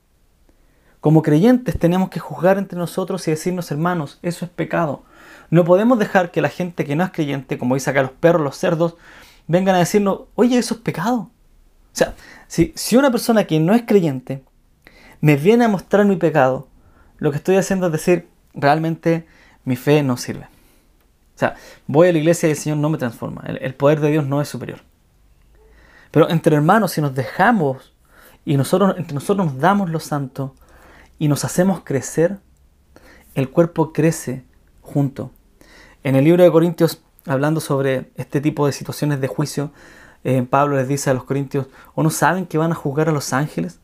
Como 1.00 1.22
creyentes 1.22 1.78
tenemos 1.78 2.10
que 2.10 2.20
juzgar 2.20 2.58
entre 2.58 2.78
nosotros 2.78 3.26
y 3.26 3.30
decirnos, 3.30 3.70
hermanos, 3.70 4.18
eso 4.22 4.44
es 4.44 4.50
pecado. 4.50 5.02
No 5.48 5.64
podemos 5.64 5.98
dejar 5.98 6.30
que 6.30 6.42
la 6.42 6.48
gente 6.48 6.84
que 6.84 6.94
no 6.94 7.04
es 7.04 7.10
creyente, 7.10 7.58
como 7.58 7.74
dice 7.74 7.90
acá 7.90 8.02
los 8.02 8.12
perros, 8.12 8.42
los 8.42 8.56
cerdos, 8.56 8.96
vengan 9.46 9.74
a 9.74 9.78
decirnos, 9.78 10.22
oye, 10.34 10.58
eso 10.58 10.74
es 10.74 10.80
pecado. 10.80 11.30
O 11.92 11.96
sea, 11.96 12.14
si, 12.46 12.72
si 12.76 12.96
una 12.96 13.10
persona 13.10 13.44
que 13.44 13.58
no 13.58 13.74
es 13.74 13.82
creyente 13.82 14.44
me 15.20 15.36
viene 15.36 15.64
a 15.64 15.68
mostrar 15.68 16.04
mi 16.04 16.16
pecado, 16.16 16.68
lo 17.18 17.30
que 17.30 17.38
estoy 17.38 17.56
haciendo 17.56 17.86
es 17.86 17.92
decir, 17.92 18.28
realmente 18.54 19.26
mi 19.64 19.76
fe 19.76 20.02
no 20.02 20.16
sirve. 20.16 20.44
O 21.34 21.38
sea, 21.40 21.56
voy 21.86 22.08
a 22.08 22.12
la 22.12 22.18
iglesia 22.18 22.48
y 22.48 22.52
el 22.52 22.58
Señor 22.58 22.78
no 22.78 22.90
me 22.90 22.98
transforma. 22.98 23.42
el 23.46 23.74
poder 23.74 24.00
de 24.00 24.10
Dios 24.10 24.26
no 24.26 24.40
es 24.42 24.48
superior. 24.48 24.80
Pero 26.10 26.28
entre 26.28 26.56
hermanos, 26.56 26.92
si 26.92 27.00
nos 27.00 27.14
dejamos 27.14 27.92
y 28.44 28.56
nosotros, 28.56 28.94
entre 28.96 29.14
nosotros 29.14 29.46
nos 29.46 29.58
damos 29.58 29.90
lo 29.90 30.00
santo 30.00 30.54
y 31.18 31.28
nos 31.28 31.44
hacemos 31.44 31.82
crecer, 31.84 32.38
el 33.34 33.50
cuerpo 33.50 33.92
crece 33.92 34.44
junto. 34.80 35.30
En 36.02 36.16
el 36.16 36.24
libro 36.24 36.42
de 36.42 36.50
Corintios, 36.50 37.02
hablando 37.26 37.60
sobre 37.60 38.10
este 38.16 38.40
tipo 38.40 38.66
de 38.66 38.72
situaciones 38.72 39.20
de 39.20 39.28
juicio, 39.28 39.70
eh, 40.24 40.42
Pablo 40.48 40.76
les 40.76 40.88
dice 40.88 41.10
a 41.10 41.14
los 41.14 41.24
corintios, 41.24 41.66
¿o 41.94 42.02
no 42.02 42.10
saben 42.10 42.46
que 42.46 42.58
van 42.58 42.72
a 42.72 42.74
juzgar 42.74 43.08
a 43.08 43.12
los 43.12 43.32
ángeles? 43.32 43.80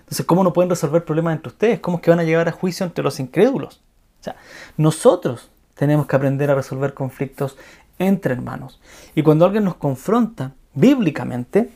Entonces, 0.00 0.24
¿cómo 0.24 0.42
no 0.42 0.52
pueden 0.52 0.70
resolver 0.70 1.04
problemas 1.04 1.36
entre 1.36 1.48
ustedes? 1.48 1.80
¿Cómo 1.80 1.98
es 1.98 2.02
que 2.02 2.10
van 2.10 2.20
a 2.20 2.24
llegar 2.24 2.48
a 2.48 2.52
juicio 2.52 2.86
entre 2.86 3.04
los 3.04 3.20
incrédulos? 3.20 3.82
O 4.20 4.24
sea, 4.24 4.36
nosotros 4.76 5.50
tenemos 5.74 6.06
que 6.06 6.16
aprender 6.16 6.50
a 6.50 6.54
resolver 6.54 6.94
conflictos 6.94 7.56
entre 7.98 8.32
hermanos. 8.32 8.80
Y 9.14 9.22
cuando 9.22 9.44
alguien 9.44 9.64
nos 9.64 9.76
confronta 9.76 10.54
bíblicamente, 10.74 11.70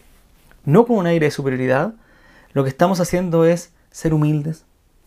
no 0.64 0.86
con 0.86 0.96
un 0.96 1.06
aire 1.06 1.26
de 1.26 1.30
superioridad, 1.30 1.94
lo 2.52 2.62
que 2.62 2.68
estamos 2.68 3.00
haciendo 3.00 3.44
es 3.44 3.72
ser 3.90 4.14
humildes, 4.14 4.64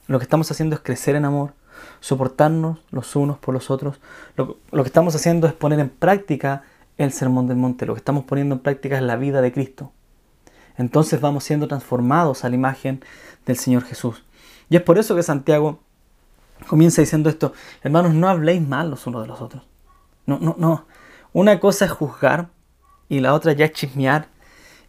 lo 0.08 0.20
que 0.20 0.24
estamos 0.24 0.50
haciendo 0.52 0.76
es 0.76 0.82
crecer 0.82 1.16
en 1.16 1.26
amor, 1.26 1.54
soportarnos 2.00 2.80
los 2.92 3.16
unos 3.16 3.38
por 3.38 3.54
los 3.54 3.70
otros. 3.70 4.00
Lo, 4.36 4.58
que 4.72 4.88
estamos 4.88 5.16
haciendo 5.16 5.48
es 5.48 5.54
poner 5.54 5.80
en 5.80 5.90
práctica 5.90 6.64
el 6.98 7.12
sermón 7.12 7.48
del 7.48 7.58
monte, 7.58 7.86
lo 7.86 7.94
que 7.94 8.00
estamos 8.00 8.26
poniendo 8.26 8.56
en 8.56 8.62
práctica 8.62 8.98
es 8.98 9.04
la 9.04 9.16
vida 9.16 9.42
de 9.42 9.52
Cristo. 9.52 9.92
Entonces 10.78 11.22
vamos 11.22 11.44
siendo 11.44 11.68
transformados 11.68 12.44
a 12.44 12.50
la 12.50 12.56
imagen 12.56 13.04
del 13.46 13.58
Señor 13.58 13.84
Jesús. 13.84 14.24
Y 14.70 14.76
es 14.76 14.82
por 14.82 14.98
eso 14.98 15.16
que 15.16 15.24
Santiago 15.24 15.80
comienza 16.68 17.02
diciendo 17.02 17.30
esto, 17.30 17.54
hermanos, 17.84 18.14
no 18.14 18.28
habléis 18.28 18.62
mal 18.62 18.90
los 18.90 19.08
unos 19.08 19.22
de 19.22 19.28
los 19.28 19.42
otros. 19.42 19.64
No, 20.26 20.40
no, 20.40 20.56
no. 20.58 20.86
Una 21.34 21.60
cosa 21.60 21.86
es 21.86 21.92
juzgar 21.92 22.50
y 23.10 23.20
la 23.20 23.34
otra 23.34 23.54
ya 23.54 23.66
es 23.66 23.74
chismear 23.74 24.28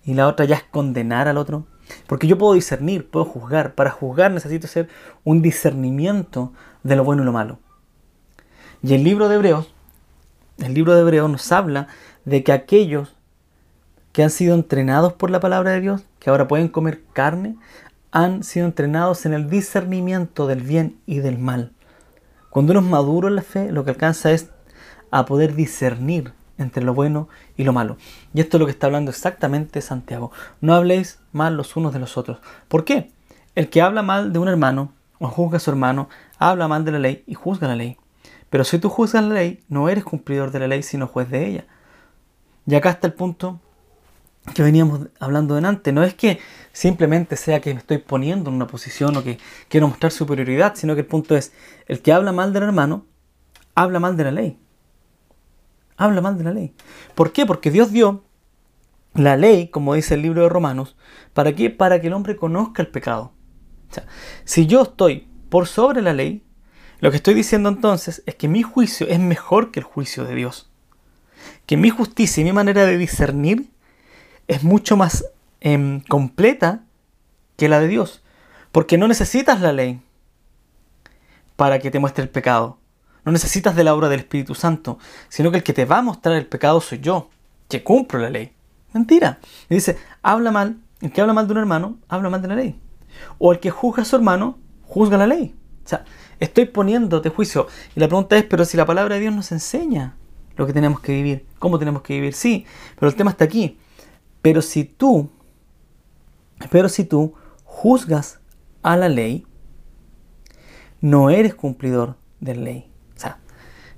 y 0.06 0.14
la 0.14 0.28
otra 0.28 0.46
ya 0.46 0.54
es 0.54 0.62
condenar 0.62 1.28
al 1.28 1.36
otro. 1.36 1.66
Porque 2.06 2.26
yo 2.26 2.38
puedo 2.38 2.54
discernir, 2.54 3.10
puedo 3.10 3.26
juzgar. 3.26 3.74
Para 3.74 3.90
juzgar 3.90 4.30
necesito 4.30 4.66
hacer 4.66 4.88
un 5.24 5.42
discernimiento 5.42 6.52
de 6.82 6.96
lo 6.96 7.04
bueno 7.04 7.22
y 7.22 7.26
lo 7.26 7.32
malo. 7.32 7.58
Y 8.82 8.94
el 8.94 9.04
libro 9.04 9.28
de 9.28 9.34
Hebreos, 9.34 9.74
el 10.58 10.74
libro 10.74 10.94
de 10.94 11.00
Hebreos 11.00 11.30
nos 11.30 11.50
habla 11.52 11.88
de 12.24 12.44
que 12.44 12.52
aquellos 12.52 13.16
que 14.12 14.22
han 14.22 14.30
sido 14.30 14.54
entrenados 14.54 15.12
por 15.12 15.30
la 15.30 15.40
palabra 15.40 15.72
de 15.72 15.80
Dios, 15.80 16.02
que 16.20 16.30
ahora 16.30 16.48
pueden 16.48 16.68
comer 16.68 17.02
carne, 17.12 17.56
han 18.12 18.44
sido 18.44 18.64
entrenados 18.64 19.26
en 19.26 19.34
el 19.34 19.50
discernimiento 19.50 20.46
del 20.46 20.62
bien 20.62 21.00
y 21.04 21.18
del 21.18 21.38
mal. 21.38 21.72
Cuando 22.48 22.72
uno 22.72 22.80
es 22.80 22.86
maduro 22.86 23.28
en 23.28 23.36
la 23.36 23.42
fe, 23.42 23.70
lo 23.72 23.84
que 23.84 23.90
alcanza 23.90 24.30
es 24.30 24.50
a 25.10 25.26
poder 25.26 25.54
discernir 25.54 26.32
entre 26.58 26.84
lo 26.84 26.94
bueno 26.94 27.28
y 27.56 27.64
lo 27.64 27.72
malo. 27.72 27.96
Y 28.34 28.40
esto 28.40 28.56
es 28.56 28.60
lo 28.60 28.66
que 28.66 28.72
está 28.72 28.86
hablando 28.86 29.10
exactamente 29.10 29.80
Santiago. 29.80 30.32
No 30.60 30.74
habléis 30.74 31.20
mal 31.32 31.56
los 31.56 31.76
unos 31.76 31.92
de 31.92 31.98
los 31.98 32.16
otros. 32.16 32.38
¿Por 32.68 32.84
qué? 32.84 33.10
El 33.54 33.70
que 33.70 33.82
habla 33.82 34.02
mal 34.02 34.32
de 34.32 34.38
un 34.38 34.48
hermano 34.48 34.92
o 35.18 35.28
juzga 35.28 35.56
a 35.56 35.60
su 35.60 35.70
hermano, 35.70 36.08
habla 36.38 36.68
mal 36.68 36.84
de 36.84 36.92
la 36.92 36.98
ley 36.98 37.24
y 37.26 37.34
juzga 37.34 37.68
la 37.68 37.76
ley. 37.76 37.96
Pero 38.50 38.64
si 38.64 38.78
tú 38.78 38.88
juzgas 38.88 39.24
la 39.24 39.34
ley, 39.34 39.62
no 39.68 39.88
eres 39.88 40.04
cumplidor 40.04 40.50
de 40.50 40.58
la 40.60 40.68
ley, 40.68 40.82
sino 40.82 41.06
juez 41.06 41.30
de 41.30 41.46
ella. 41.46 41.64
Y 42.66 42.74
acá 42.74 42.90
está 42.90 43.06
el 43.06 43.14
punto 43.14 43.60
que 44.54 44.62
veníamos 44.62 45.08
hablando 45.18 45.54
delante. 45.54 45.92
No 45.92 46.04
es 46.04 46.14
que 46.14 46.38
simplemente 46.72 47.36
sea 47.36 47.60
que 47.60 47.72
me 47.72 47.80
estoy 47.80 47.98
poniendo 47.98 48.50
en 48.50 48.56
una 48.56 48.66
posición 48.66 49.16
o 49.16 49.24
que 49.24 49.38
quiero 49.68 49.88
mostrar 49.88 50.12
superioridad, 50.12 50.74
sino 50.76 50.94
que 50.94 51.00
el 51.00 51.06
punto 51.06 51.36
es, 51.36 51.52
el 51.86 52.02
que 52.02 52.12
habla 52.12 52.32
mal 52.32 52.52
del 52.52 52.62
hermano, 52.62 53.06
habla 53.74 53.98
mal 53.98 54.16
de 54.16 54.24
la 54.24 54.30
ley 54.30 54.58
habla 55.96 56.20
mal 56.20 56.38
de 56.38 56.44
la 56.44 56.52
ley. 56.52 56.74
¿Por 57.14 57.32
qué? 57.32 57.46
Porque 57.46 57.70
Dios 57.70 57.92
dio 57.92 58.24
la 59.14 59.36
ley, 59.36 59.68
como 59.68 59.94
dice 59.94 60.14
el 60.14 60.22
libro 60.22 60.42
de 60.42 60.48
Romanos, 60.48 60.96
¿para 61.32 61.54
qué? 61.54 61.70
Para 61.70 62.00
que 62.00 62.08
el 62.08 62.12
hombre 62.12 62.36
conozca 62.36 62.82
el 62.82 62.88
pecado. 62.88 63.32
O 63.90 63.94
sea, 63.94 64.06
si 64.44 64.66
yo 64.66 64.82
estoy 64.82 65.28
por 65.48 65.66
sobre 65.66 66.02
la 66.02 66.12
ley, 66.12 66.44
lo 67.00 67.10
que 67.10 67.16
estoy 67.16 67.34
diciendo 67.34 67.68
entonces 67.68 68.22
es 68.26 68.34
que 68.34 68.48
mi 68.48 68.62
juicio 68.62 69.06
es 69.08 69.18
mejor 69.18 69.70
que 69.70 69.80
el 69.80 69.84
juicio 69.84 70.24
de 70.24 70.34
Dios. 70.34 70.70
Que 71.66 71.76
mi 71.76 71.90
justicia 71.90 72.40
y 72.40 72.44
mi 72.44 72.52
manera 72.52 72.86
de 72.86 72.96
discernir 72.96 73.70
es 74.48 74.62
mucho 74.62 74.96
más 74.96 75.26
em, 75.60 76.00
completa 76.00 76.84
que 77.56 77.68
la 77.68 77.80
de 77.80 77.88
Dios. 77.88 78.22
Porque 78.72 78.98
no 78.98 79.08
necesitas 79.08 79.60
la 79.60 79.72
ley 79.72 80.00
para 81.56 81.78
que 81.78 81.90
te 81.90 81.98
muestre 81.98 82.22
el 82.22 82.30
pecado. 82.30 82.78
No 83.26 83.32
necesitas 83.32 83.74
de 83.74 83.82
la 83.82 83.92
obra 83.92 84.08
del 84.08 84.20
Espíritu 84.20 84.54
Santo, 84.54 85.00
sino 85.28 85.50
que 85.50 85.58
el 85.58 85.62
que 85.64 85.72
te 85.72 85.84
va 85.84 85.98
a 85.98 86.02
mostrar 86.02 86.36
el 86.36 86.46
pecado 86.46 86.80
soy 86.80 87.00
yo, 87.00 87.28
que 87.68 87.82
cumplo 87.82 88.20
la 88.20 88.30
ley. 88.30 88.52
Mentira. 88.94 89.40
Y 89.68 89.74
dice, 89.74 89.98
habla 90.22 90.52
mal, 90.52 90.78
el 91.00 91.10
que 91.10 91.20
habla 91.20 91.32
mal 91.32 91.48
de 91.48 91.52
un 91.52 91.58
hermano, 91.58 91.98
habla 92.08 92.30
mal 92.30 92.40
de 92.40 92.46
la 92.46 92.54
ley. 92.54 92.80
O 93.38 93.52
el 93.52 93.58
que 93.58 93.70
juzga 93.70 94.02
a 94.02 94.04
su 94.04 94.14
hermano, 94.14 94.58
juzga 94.84 95.18
la 95.18 95.26
ley. 95.26 95.56
O 95.84 95.88
sea, 95.88 96.04
estoy 96.38 96.66
poniéndote 96.66 97.30
juicio. 97.30 97.66
Y 97.96 98.00
la 98.00 98.06
pregunta 98.06 98.36
es, 98.36 98.44
pero 98.44 98.64
si 98.64 98.76
la 98.76 98.86
palabra 98.86 99.16
de 99.16 99.22
Dios 99.22 99.34
nos 99.34 99.50
enseña 99.50 100.16
lo 100.54 100.64
que 100.64 100.72
tenemos 100.72 101.00
que 101.00 101.12
vivir, 101.12 101.46
cómo 101.58 101.80
tenemos 101.80 102.02
que 102.02 102.14
vivir, 102.14 102.32
sí, 102.32 102.64
pero 102.94 103.10
el 103.10 103.16
tema 103.16 103.32
está 103.32 103.44
aquí. 103.44 103.76
Pero 104.40 104.62
si 104.62 104.84
tú, 104.84 105.30
pero 106.70 106.88
si 106.88 107.04
tú 107.04 107.34
juzgas 107.64 108.38
a 108.84 108.96
la 108.96 109.08
ley, 109.08 109.44
no 111.00 111.28
eres 111.28 111.56
cumplidor 111.56 112.14
de 112.38 112.54
la 112.54 112.62
ley. 112.62 112.95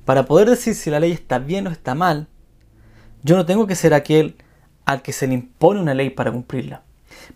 Para 0.08 0.24
poder 0.24 0.48
decir 0.48 0.74
si 0.74 0.88
la 0.88 1.00
ley 1.00 1.12
está 1.12 1.38
bien 1.38 1.66
o 1.66 1.70
está 1.70 1.94
mal, 1.94 2.28
yo 3.22 3.36
no 3.36 3.44
tengo 3.44 3.66
que 3.66 3.74
ser 3.74 3.92
aquel 3.92 4.36
al 4.86 5.02
que 5.02 5.12
se 5.12 5.26
le 5.26 5.34
impone 5.34 5.80
una 5.80 5.92
ley 5.92 6.08
para 6.08 6.32
cumplirla. 6.32 6.82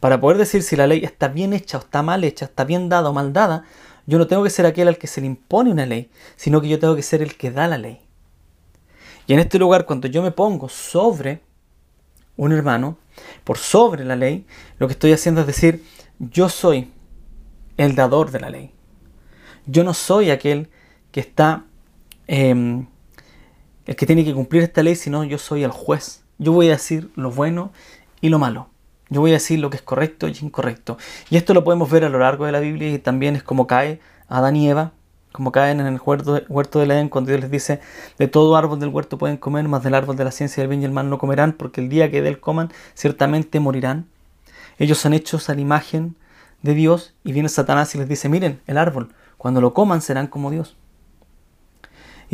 Para 0.01 0.19
poder 0.19 0.39
decir 0.39 0.63
si 0.63 0.75
la 0.75 0.87
ley 0.87 1.05
está 1.05 1.29
bien 1.29 1.53
hecha 1.53 1.77
o 1.77 1.81
está 1.83 2.03
mal 2.03 2.25
hecha, 2.25 2.47
está 2.47 2.65
bien 2.65 2.89
dada 2.89 3.11
o 3.11 3.13
mal 3.13 3.35
dada, 3.35 3.67
yo 4.07 4.17
no 4.17 4.27
tengo 4.27 4.43
que 4.43 4.49
ser 4.49 4.65
aquel 4.65 4.89
al 4.89 4.97
que 4.97 5.07
se 5.07 5.21
le 5.21 5.27
impone 5.27 5.71
una 5.71 5.85
ley, 5.85 6.11
sino 6.37 6.63
que 6.63 6.69
yo 6.71 6.79
tengo 6.79 6.97
que 6.97 7.03
ser 7.03 7.21
el 7.21 7.37
que 7.37 7.51
da 7.51 7.69
la 7.69 7.77
ley. 7.77 8.01
Y 9.27 9.35
en 9.35 9.41
este 9.41 9.59
lugar, 9.59 9.85
cuando 9.85 10.09
yo 10.09 10.23
me 10.23 10.31
pongo 10.31 10.71
sobre 10.71 11.43
un 12.39 12.53
hermano, 12.53 12.97
por 13.45 13.59
sobre 13.59 14.03
la 14.03 14.17
ley, 14.17 14.47
lo 14.79 14.87
que 14.87 14.93
estoy 14.93 15.13
haciendo 15.13 15.43
es 15.43 15.47
decir, 15.47 15.85
yo 16.19 16.49
soy 16.49 16.91
el 17.77 17.95
dador 17.97 18.31
de 18.31 18.41
la 18.41 18.49
ley. 18.49 18.73
Yo 19.67 19.85
no 19.85 19.93
soy 19.93 20.31
aquel 20.31 20.71
que 21.11 21.21
está 21.21 21.67
Em, 22.27 22.87
el 23.87 23.97
que 23.97 24.07
tiene 24.07 24.25
que 24.25 24.35
cumplir 24.35 24.63
esta 24.63 24.83
ley, 24.83 24.97
sino 24.97 25.25
yo 25.25 25.39
soy 25.39 25.65
el 25.65 25.71
juez. 25.71 26.23
Yo 26.39 26.53
voy 26.53 26.69
a 26.69 26.73
decir 26.73 27.11
lo 27.17 27.31
bueno 27.31 27.73
y 28.21 28.29
lo 28.29 28.39
malo. 28.39 28.69
Yo 29.11 29.21
voy 29.21 29.31
a 29.33 29.35
decir 29.35 29.59
lo 29.59 29.71
que 29.71 29.77
es 29.77 29.83
correcto 29.83 30.29
y 30.29 30.37
incorrecto. 30.41 30.97
Y 31.29 31.37
esto 31.37 31.53
lo 31.53 31.65
podemos 31.65 31.91
ver 31.91 32.05
a 32.05 32.09
lo 32.09 32.19
largo 32.19 32.47
de 32.47 32.53
la 32.53 32.61
Biblia 32.61 32.91
y 32.91 32.99
también 32.99 33.37
es 33.37 33.43
como 33.43 33.67
cae 33.67 34.01
Adán 34.29 34.57
y 34.57 34.71
Eva, 34.71 34.93
como 35.33 35.53
caen 35.53 35.81
en 35.81 35.87
el 35.87 36.01
huerto, 36.05 36.41
huerto 36.49 36.79
del 36.79 36.91
Edén 36.93 37.09
cuando 37.09 37.31
Dios 37.31 37.41
les 37.41 37.51
dice, 37.51 37.81
de 38.19 38.29
todo 38.29 38.57
árbol 38.57 38.79
del 38.81 38.91
huerto 38.91 39.19
pueden 39.19 39.37
comer, 39.37 39.69
mas 39.69 39.83
del 39.83 39.95
árbol 39.95 40.17
de 40.17 40.25
la 40.25 40.31
ciencia 40.31 40.63
del 40.63 40.69
bien 40.69 40.83
y 40.83 40.85
el 40.85 40.93
mal 40.93 41.11
no 41.11 41.19
comerán, 41.19 41.53
porque 41.53 41.81
el 41.81 41.89
día 41.89 42.11
que 42.11 42.23
de 42.23 42.29
él 42.29 42.41
coman, 42.41 42.71
ciertamente 42.95 43.61
morirán. 43.61 44.07
Ellos 44.79 44.99
son 44.99 45.13
hechos 45.13 45.51
a 45.51 45.55
la 45.55 45.61
imagen 45.61 46.17
de 46.63 46.75
Dios 46.75 47.15
y 47.25 47.33
viene 47.33 47.49
Satanás 47.49 47.95
y 47.95 47.99
les 47.99 48.09
dice, 48.09 48.29
miren, 48.29 48.61
el 48.67 48.79
árbol, 48.79 49.13
cuando 49.37 49.61
lo 49.61 49.75
coman 49.75 50.01
serán 50.01 50.27
como 50.27 50.51
Dios. 50.51 50.77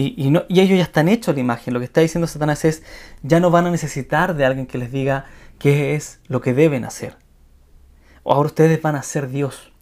Y, 0.01 0.33
ellos 0.61 0.79
ya 0.79 0.85
están 0.85 1.09
hechos 1.09 1.35
la 1.35 1.41
imagen. 1.41 1.75
Lo 1.75 1.81
que 1.81 1.87
está 1.87 2.01
diciendo 2.01 2.29
Satanás 2.29 2.65
es, 2.65 2.85
ya 3.25 3.41
no 3.41 3.51
van 3.51 3.67
a 3.67 3.71
necesitar 3.73 4.37
de 4.37 4.45
alguien 4.45 4.69
que 4.69 4.79
les 4.79 4.93
diga 4.93 5.25
qué 5.59 5.97
es 5.97 6.21
lo 6.29 6.41
que 6.41 6.55
deben 6.55 6.85
hacer. 6.85 7.17
Ahora 8.25 8.47
ustedes 8.47 8.81
van 8.81 8.95
a 8.95 9.03
ser 9.03 9.29
Dios. 9.29 9.73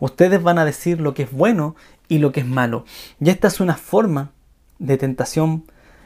Ustedes 0.00 0.42
van 0.42 0.58
a 0.58 0.66
decir 0.66 1.00
lo 1.00 1.14
que 1.14 1.22
es 1.22 1.32
bueno 1.32 1.76
y 2.08 2.18
lo 2.18 2.30
que 2.30 2.40
es 2.40 2.46
malo. 2.46 2.84
Y 3.18 3.30
esta 3.30 3.48
es 3.48 3.58
una 3.58 3.74
forma 3.74 4.32
de 4.78 4.98
tentación, 4.98 5.64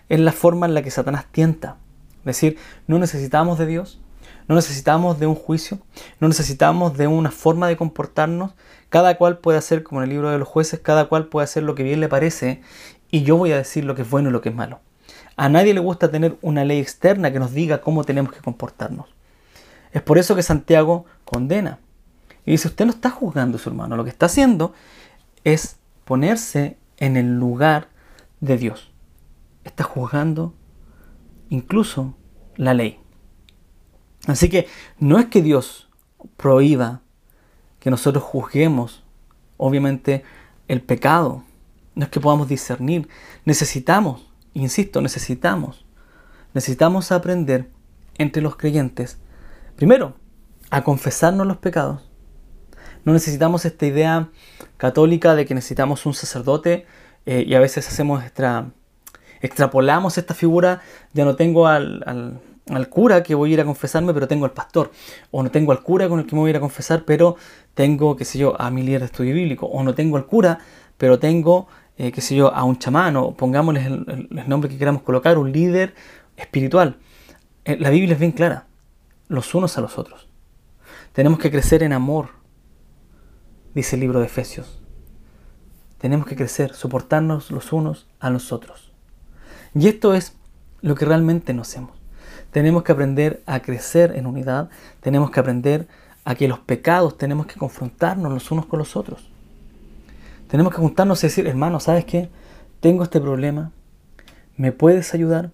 es 0.08 0.20
la 0.20 0.30
forma 0.30 0.66
en 0.66 0.74
la 0.74 0.82
que 0.82 0.92
Satanás 0.92 1.26
tienta. 1.32 1.78
Es 2.20 2.26
decir, 2.26 2.58
no 2.86 3.00
necesitamos 3.00 3.58
de 3.58 3.66
Dios, 3.66 4.00
no 4.46 4.54
necesitamos 4.54 5.18
de 5.18 5.26
un 5.26 5.34
juicio, 5.34 5.80
no 6.20 6.28
necesitamos 6.28 6.96
de 6.96 7.08
una 7.08 7.32
forma 7.32 7.66
de 7.66 7.76
comportarnos. 7.76 8.52
Cada 8.88 9.18
cual 9.18 9.38
puede 9.38 9.58
hacer, 9.58 9.82
como 9.82 10.00
en 10.00 10.04
el 10.04 10.10
libro 10.10 10.30
de 10.30 10.38
los 10.38 10.48
jueces, 10.48 10.80
cada 10.80 11.08
cual 11.08 11.26
puede 11.26 11.44
hacer 11.44 11.64
lo 11.64 11.74
que 11.74 11.82
bien 11.82 12.00
le 12.00 12.08
parece 12.08 12.62
y 13.10 13.22
yo 13.22 13.36
voy 13.36 13.52
a 13.52 13.56
decir 13.56 13.84
lo 13.84 13.94
que 13.94 14.02
es 14.02 14.10
bueno 14.10 14.28
y 14.28 14.32
lo 14.32 14.40
que 14.40 14.50
es 14.50 14.54
malo. 14.54 14.80
A 15.36 15.48
nadie 15.48 15.74
le 15.74 15.80
gusta 15.80 16.10
tener 16.10 16.36
una 16.42 16.64
ley 16.64 16.78
externa 16.80 17.32
que 17.32 17.38
nos 17.38 17.52
diga 17.52 17.80
cómo 17.80 18.04
tenemos 18.04 18.32
que 18.32 18.40
comportarnos. 18.40 19.06
Es 19.92 20.02
por 20.02 20.18
eso 20.18 20.34
que 20.34 20.42
Santiago 20.42 21.06
condena. 21.24 21.78
Y 22.44 22.52
dice, 22.52 22.68
usted 22.68 22.84
no 22.84 22.92
está 22.92 23.10
juzgando 23.10 23.56
a 23.56 23.60
su 23.60 23.68
hermano, 23.68 23.96
lo 23.96 24.04
que 24.04 24.10
está 24.10 24.26
haciendo 24.26 24.72
es 25.44 25.76
ponerse 26.04 26.76
en 26.96 27.16
el 27.16 27.38
lugar 27.38 27.88
de 28.40 28.56
Dios. 28.56 28.90
Está 29.64 29.84
juzgando 29.84 30.54
incluso 31.50 32.14
la 32.56 32.74
ley. 32.74 32.98
Así 34.26 34.48
que 34.48 34.66
no 34.98 35.18
es 35.18 35.26
que 35.26 35.42
Dios 35.42 35.88
prohíba 36.36 37.02
que 37.80 37.90
nosotros 37.90 38.24
juzguemos, 38.24 39.04
obviamente, 39.56 40.24
el 40.66 40.82
pecado 40.82 41.44
no 41.98 42.04
es 42.04 42.10
que 42.10 42.20
podamos 42.20 42.48
discernir. 42.48 43.08
Necesitamos, 43.44 44.24
insisto, 44.54 45.02
necesitamos, 45.02 45.84
necesitamos 46.54 47.10
aprender 47.10 47.70
entre 48.18 48.40
los 48.40 48.54
creyentes, 48.54 49.18
primero, 49.74 50.14
a 50.70 50.84
confesarnos 50.84 51.44
los 51.44 51.56
pecados. 51.56 52.08
No 53.04 53.12
necesitamos 53.12 53.64
esta 53.64 53.84
idea 53.84 54.28
católica 54.76 55.34
de 55.34 55.44
que 55.44 55.56
necesitamos 55.56 56.06
un 56.06 56.14
sacerdote 56.14 56.86
eh, 57.26 57.44
y 57.44 57.54
a 57.56 57.58
veces 57.58 57.88
hacemos 57.88 58.22
extra, 58.22 58.70
extrapolamos 59.40 60.18
esta 60.18 60.34
figura, 60.34 60.80
ya 61.14 61.24
no 61.24 61.34
tengo 61.34 61.66
al, 61.66 62.04
al, 62.70 62.88
cura 62.90 63.24
que 63.24 63.34
voy 63.34 63.50
a 63.50 63.54
ir 63.54 63.60
a 63.60 63.64
confesarme, 63.64 64.14
pero 64.14 64.28
tengo 64.28 64.44
al 64.44 64.52
pastor. 64.52 64.92
O 65.32 65.42
no 65.42 65.50
tengo 65.50 65.72
al 65.72 65.82
cura 65.82 66.08
con 66.08 66.20
el 66.20 66.26
que 66.26 66.36
me 66.36 66.42
voy 66.42 66.50
a 66.50 66.50
ir 66.50 66.56
a 66.58 66.60
confesar, 66.60 67.04
pero 67.04 67.34
tengo, 67.74 68.14
qué 68.14 68.24
sé 68.24 68.38
yo, 68.38 68.60
a 68.60 68.70
mi 68.70 68.84
líder 68.84 69.00
de 69.00 69.06
estudio 69.06 69.34
bíblico. 69.34 69.66
O 69.66 69.82
no 69.82 69.96
tengo 69.96 70.16
al 70.16 70.26
cura, 70.26 70.60
pero 70.98 71.18
tengo 71.18 71.68
eh, 71.98 72.12
qué 72.12 72.20
sé 72.20 72.36
yo, 72.36 72.54
a 72.54 72.62
un 72.62 72.78
chamán 72.78 73.16
o 73.16 73.34
pongámosles 73.34 73.86
el, 73.86 74.28
nombre 74.46 74.70
que 74.70 74.78
queramos 74.78 75.02
colocar, 75.02 75.36
un 75.36 75.50
líder 75.50 75.94
espiritual. 76.36 76.96
Eh, 77.64 77.76
la 77.78 77.90
Biblia 77.90 78.14
es 78.14 78.20
bien 78.20 78.30
clara, 78.30 78.66
los 79.26 79.52
unos 79.54 79.76
a 79.76 79.80
los 79.80 79.98
otros. 79.98 80.28
Tenemos 81.12 81.40
que 81.40 81.50
crecer 81.50 81.82
en 81.82 81.92
amor, 81.92 82.28
dice 83.74 83.96
el 83.96 84.00
libro 84.00 84.20
de 84.20 84.26
Efesios. 84.26 84.80
Tenemos 85.98 86.28
que 86.28 86.36
crecer, 86.36 86.72
soportarnos 86.72 87.50
los 87.50 87.72
unos 87.72 88.06
a 88.20 88.30
los 88.30 88.52
otros. 88.52 88.92
Y 89.74 89.88
esto 89.88 90.14
es 90.14 90.36
lo 90.80 90.94
que 90.94 91.04
realmente 91.04 91.52
no 91.52 91.62
hacemos. 91.62 91.98
Tenemos 92.52 92.84
que 92.84 92.92
aprender 92.92 93.42
a 93.46 93.60
crecer 93.60 94.12
en 94.14 94.26
unidad, 94.26 94.70
tenemos 95.00 95.32
que 95.32 95.40
aprender 95.40 95.88
a 96.24 96.36
que 96.36 96.46
los 96.46 96.60
pecados 96.60 97.18
tenemos 97.18 97.46
que 97.46 97.58
confrontarnos 97.58 98.32
los 98.32 98.50
unos 98.52 98.66
con 98.66 98.78
los 98.78 98.94
otros. 98.94 99.28
Tenemos 100.48 100.74
que 100.74 100.80
juntarnos 100.80 101.22
y 101.22 101.26
decir, 101.26 101.46
hermano, 101.46 101.78
¿sabes 101.78 102.04
qué? 102.04 102.30
Tengo 102.80 103.04
este 103.04 103.20
problema. 103.20 103.72
¿Me 104.56 104.72
puedes 104.72 105.14
ayudar 105.14 105.50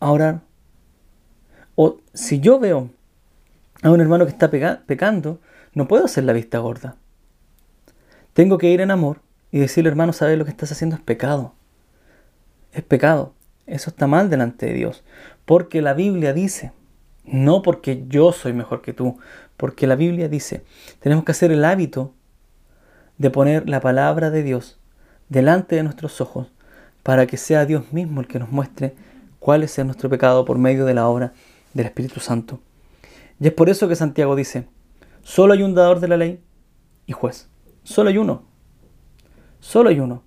a 0.00 0.10
orar? 0.10 0.40
O 1.76 1.98
si 2.12 2.40
yo 2.40 2.58
veo 2.58 2.90
a 3.82 3.90
un 3.90 4.00
hermano 4.00 4.24
que 4.24 4.32
está 4.32 4.50
pecando, 4.50 5.40
no 5.74 5.88
puedo 5.88 6.06
hacer 6.06 6.24
la 6.24 6.32
vista 6.32 6.58
gorda. 6.58 6.96
Tengo 8.32 8.58
que 8.58 8.70
ir 8.70 8.80
en 8.80 8.90
amor 8.90 9.20
y 9.50 9.58
decirle, 9.58 9.90
hermano, 9.90 10.12
sabes 10.12 10.38
lo 10.38 10.44
que 10.44 10.50
estás 10.50 10.72
haciendo 10.72 10.96
es 10.96 11.02
pecado. 11.02 11.54
Es 12.72 12.82
pecado. 12.82 13.34
Eso 13.66 13.90
está 13.90 14.06
mal 14.06 14.30
delante 14.30 14.66
de 14.66 14.72
Dios. 14.72 15.04
Porque 15.44 15.82
la 15.82 15.94
Biblia 15.94 16.32
dice, 16.32 16.72
no 17.24 17.62
porque 17.62 18.04
yo 18.08 18.32
soy 18.32 18.52
mejor 18.52 18.82
que 18.82 18.92
tú, 18.92 19.18
porque 19.56 19.86
la 19.86 19.96
Biblia 19.96 20.28
dice, 20.28 20.64
tenemos 21.00 21.24
que 21.24 21.32
hacer 21.32 21.52
el 21.52 21.64
hábito 21.64 22.14
de 23.18 23.30
poner 23.30 23.68
la 23.68 23.80
palabra 23.80 24.30
de 24.30 24.42
Dios 24.42 24.78
delante 25.28 25.76
de 25.76 25.82
nuestros 25.82 26.20
ojos 26.20 26.48
para 27.02 27.26
que 27.26 27.36
sea 27.36 27.66
Dios 27.66 27.92
mismo 27.92 28.20
el 28.20 28.26
que 28.26 28.38
nos 28.38 28.50
muestre 28.50 28.94
cuál 29.38 29.62
es 29.62 29.78
nuestro 29.84 30.08
pecado 30.08 30.44
por 30.44 30.58
medio 30.58 30.84
de 30.84 30.94
la 30.94 31.06
obra 31.06 31.32
del 31.74 31.86
Espíritu 31.86 32.20
Santo. 32.20 32.60
Y 33.40 33.46
es 33.46 33.52
por 33.52 33.68
eso 33.68 33.88
que 33.88 33.96
Santiago 33.96 34.36
dice, 34.36 34.66
solo 35.22 35.52
hay 35.52 35.62
un 35.62 35.74
dador 35.74 36.00
de 36.00 36.08
la 36.08 36.16
ley 36.16 36.42
y 37.06 37.12
juez. 37.12 37.48
Solo 37.82 38.08
hay 38.08 38.18
uno. 38.18 38.44
Solo 39.60 39.90
hay 39.90 40.00
uno. 40.00 40.22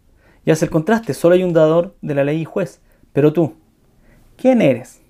Y 0.46 0.52
hace 0.52 0.66
el 0.66 0.72
contraste, 0.72 1.14
solo 1.14 1.36
hay 1.36 1.44
un 1.44 1.54
dador 1.54 1.96
de 2.02 2.16
la 2.16 2.24
ley 2.24 2.42
y 2.42 2.46
juez. 2.46 2.80
Pero 3.12 3.34
tú, 3.34 3.56
¿quién 4.36 4.62
eres 4.62 5.02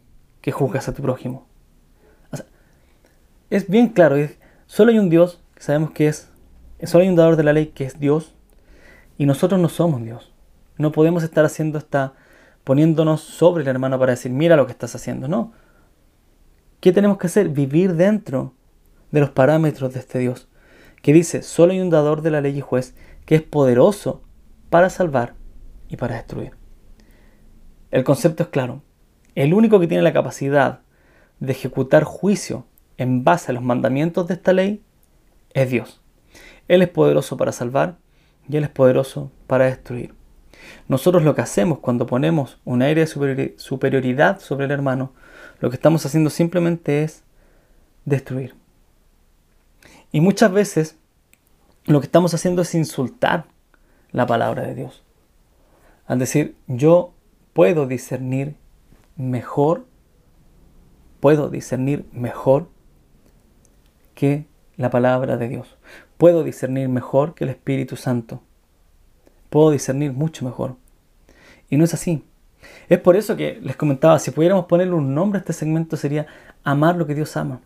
que 0.41 0.51
juzgas 0.51 0.87
a 0.87 0.93
tu 0.93 1.01
prójimo? 1.01 1.45
es 3.49 3.69
bien 3.69 3.89
claro, 3.89 4.15
solo 4.65 4.91
hay 4.91 4.99
un 4.99 5.09
Dios, 5.09 5.41
que 5.55 5.63
sabemos 5.63 5.91
que 5.91 6.07
es, 6.07 6.29
solo 6.83 7.03
hay 7.03 7.09
un 7.09 7.15
dador 7.15 7.35
de 7.35 7.43
la 7.43 7.53
ley 7.53 7.67
que 7.67 7.85
es 7.85 7.99
Dios, 7.99 8.35
y 9.17 9.25
nosotros 9.25 9.59
no 9.59 9.69
somos 9.69 10.03
Dios. 10.03 10.31
No 10.77 10.91
podemos 10.91 11.23
estar 11.23 11.43
haciendo 11.43 11.77
esta, 11.77 12.13
poniéndonos 12.63 13.21
sobre 13.21 13.63
el 13.63 13.67
hermano 13.69 13.97
para 13.97 14.11
decir, 14.11 14.31
mira 14.31 14.55
lo 14.55 14.65
que 14.67 14.71
estás 14.71 14.93
haciendo. 14.93 15.27
No. 15.27 15.53
¿Qué 16.79 16.91
tenemos 16.91 17.17
que 17.17 17.27
hacer? 17.27 17.49
Vivir 17.49 17.95
dentro 17.95 18.53
de 19.11 19.21
los 19.21 19.31
parámetros 19.31 19.93
de 19.93 19.99
este 19.99 20.19
Dios, 20.19 20.47
que 21.01 21.13
dice, 21.13 21.41
solo 21.41 21.71
hay 21.71 21.79
un 21.79 21.89
dador 21.89 22.21
de 22.21 22.31
la 22.31 22.41
ley 22.41 22.57
y 22.57 22.61
juez 22.61 22.95
que 23.25 23.35
es 23.35 23.41
poderoso 23.41 24.21
para 24.69 24.89
salvar 24.89 25.33
y 25.89 25.97
para 25.97 26.15
destruir. 26.15 26.51
El 27.89 28.03
concepto 28.03 28.43
es 28.43 28.49
claro. 28.49 28.83
El 29.33 29.53
único 29.53 29.79
que 29.79 29.87
tiene 29.87 30.03
la 30.03 30.13
capacidad 30.13 30.81
de 31.39 31.51
ejecutar 31.51 32.03
juicio 32.03 32.65
en 32.97 33.23
base 33.23 33.51
a 33.51 33.53
los 33.53 33.63
mandamientos 33.63 34.27
de 34.27 34.33
esta 34.33 34.53
ley 34.53 34.83
es 35.53 35.69
Dios. 35.69 36.01
Él 36.67 36.81
es 36.81 36.89
poderoso 36.89 37.37
para 37.37 37.51
salvar 37.51 37.97
y 38.49 38.57
Él 38.57 38.63
es 38.63 38.69
poderoso 38.69 39.31
para 39.47 39.65
destruir. 39.65 40.13
Nosotros 40.87 41.23
lo 41.23 41.35
que 41.35 41.41
hacemos 41.41 41.79
cuando 41.79 42.05
ponemos 42.05 42.59
un 42.65 42.81
aire 42.81 43.05
de 43.05 43.55
superioridad 43.57 44.39
sobre 44.39 44.65
el 44.65 44.71
hermano, 44.71 45.13
lo 45.59 45.69
que 45.69 45.75
estamos 45.75 46.05
haciendo 46.05 46.29
simplemente 46.29 47.03
es 47.03 47.23
destruir. 48.05 48.55
Y 50.11 50.21
muchas 50.21 50.51
veces 50.51 50.97
lo 51.85 51.99
que 51.99 52.05
estamos 52.05 52.33
haciendo 52.33 52.61
es 52.61 52.75
insultar 52.75 53.45
la 54.11 54.25
palabra 54.25 54.63
de 54.63 54.75
Dios. 54.75 55.03
Al 56.05 56.19
decir, 56.19 56.55
yo 56.67 57.13
puedo 57.53 57.87
discernir 57.87 58.55
mejor, 59.15 59.85
puedo 61.19 61.49
discernir 61.49 62.05
mejor 62.11 62.69
que 64.15 64.47
la 64.77 64.89
palabra 64.89 65.37
de 65.37 65.49
Dios. 65.49 65.77
Puedo 66.17 66.43
discernir 66.43 66.87
mejor 66.87 67.33
que 67.33 67.43
el 67.43 67.49
Espíritu 67.49 67.95
Santo. 67.95 68.41
Puedo 69.49 69.71
discernir 69.71 70.13
mucho 70.13 70.45
mejor. 70.45 70.75
Y 71.69 71.77
no 71.77 71.83
es 71.83 71.93
así. 71.93 72.23
Es 72.89 72.99
por 72.99 73.15
eso 73.15 73.35
que 73.35 73.59
les 73.61 73.75
comentaba, 73.75 74.19
si 74.19 74.31
pudiéramos 74.31 74.65
ponerle 74.65 74.93
un 74.93 75.13
nombre 75.13 75.37
a 75.37 75.41
este 75.41 75.53
segmento 75.53 75.97
sería 75.97 76.27
amar 76.63 76.95
lo 76.95 77.05
que 77.05 77.15
Dios 77.15 77.35
ama. 77.37 77.59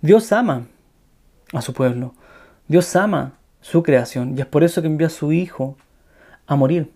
Dios 0.00 0.30
ama 0.32 0.66
a 1.52 1.62
su 1.62 1.72
pueblo. 1.72 2.14
Dios 2.68 2.94
ama 2.94 3.34
su 3.60 3.82
creación 3.82 4.36
y 4.36 4.40
es 4.40 4.46
por 4.46 4.62
eso 4.62 4.80
que 4.80 4.86
envió 4.86 5.06
a 5.06 5.10
su 5.10 5.32
Hijo 5.32 5.76
a 6.46 6.56
morir. 6.56 6.92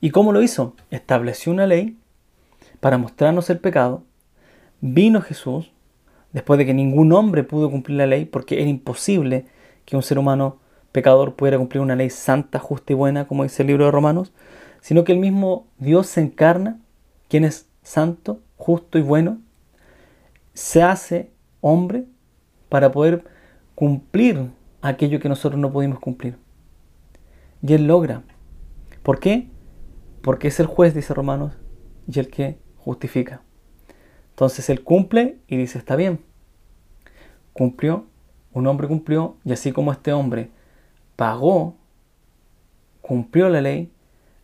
¿Y 0.00 0.10
cómo 0.10 0.32
lo 0.32 0.42
hizo? 0.42 0.74
Estableció 0.90 1.52
una 1.52 1.66
ley 1.66 1.98
para 2.80 2.98
mostrarnos 2.98 3.50
el 3.50 3.58
pecado. 3.58 4.02
Vino 4.80 5.20
Jesús, 5.20 5.72
después 6.32 6.58
de 6.58 6.66
que 6.66 6.74
ningún 6.74 7.12
hombre 7.12 7.44
pudo 7.44 7.70
cumplir 7.70 7.98
la 7.98 8.06
ley, 8.06 8.24
porque 8.24 8.60
era 8.60 8.70
imposible 8.70 9.46
que 9.84 9.96
un 9.96 10.02
ser 10.02 10.18
humano 10.18 10.58
pecador 10.92 11.34
pudiera 11.34 11.58
cumplir 11.58 11.80
una 11.80 11.96
ley 11.96 12.10
santa, 12.10 12.58
justa 12.58 12.92
y 12.92 12.96
buena, 12.96 13.26
como 13.26 13.42
dice 13.42 13.62
el 13.62 13.68
libro 13.68 13.84
de 13.84 13.90
Romanos, 13.90 14.32
sino 14.80 15.04
que 15.04 15.12
el 15.12 15.18
mismo 15.18 15.66
Dios 15.78 16.06
se 16.06 16.20
encarna, 16.20 16.80
quien 17.28 17.44
es 17.44 17.68
santo, 17.82 18.40
justo 18.56 18.98
y 18.98 19.02
bueno, 19.02 19.38
se 20.54 20.82
hace 20.82 21.30
hombre 21.60 22.04
para 22.68 22.92
poder 22.92 23.24
cumplir 23.74 24.50
aquello 24.82 25.20
que 25.20 25.28
nosotros 25.28 25.60
no 25.60 25.72
pudimos 25.72 26.00
cumplir. 26.00 26.36
Y 27.62 27.74
Él 27.74 27.86
logra. 27.86 28.22
¿Por 29.02 29.20
qué? 29.20 29.48
Porque 30.22 30.48
es 30.48 30.60
el 30.60 30.66
juez, 30.66 30.94
dice 30.94 31.14
Romanos, 31.14 31.52
y 32.06 32.18
el 32.18 32.28
que 32.28 32.58
justifica. 32.76 33.42
Entonces 34.40 34.70
Él 34.70 34.82
cumple 34.82 35.36
y 35.48 35.58
dice, 35.58 35.76
está 35.76 35.96
bien. 35.96 36.18
Cumplió, 37.52 38.06
un 38.54 38.66
hombre 38.66 38.88
cumplió, 38.88 39.36
y 39.44 39.52
así 39.52 39.70
como 39.70 39.92
este 39.92 40.14
hombre 40.14 40.48
pagó, 41.14 41.76
cumplió 43.02 43.50
la 43.50 43.60
ley, 43.60 43.92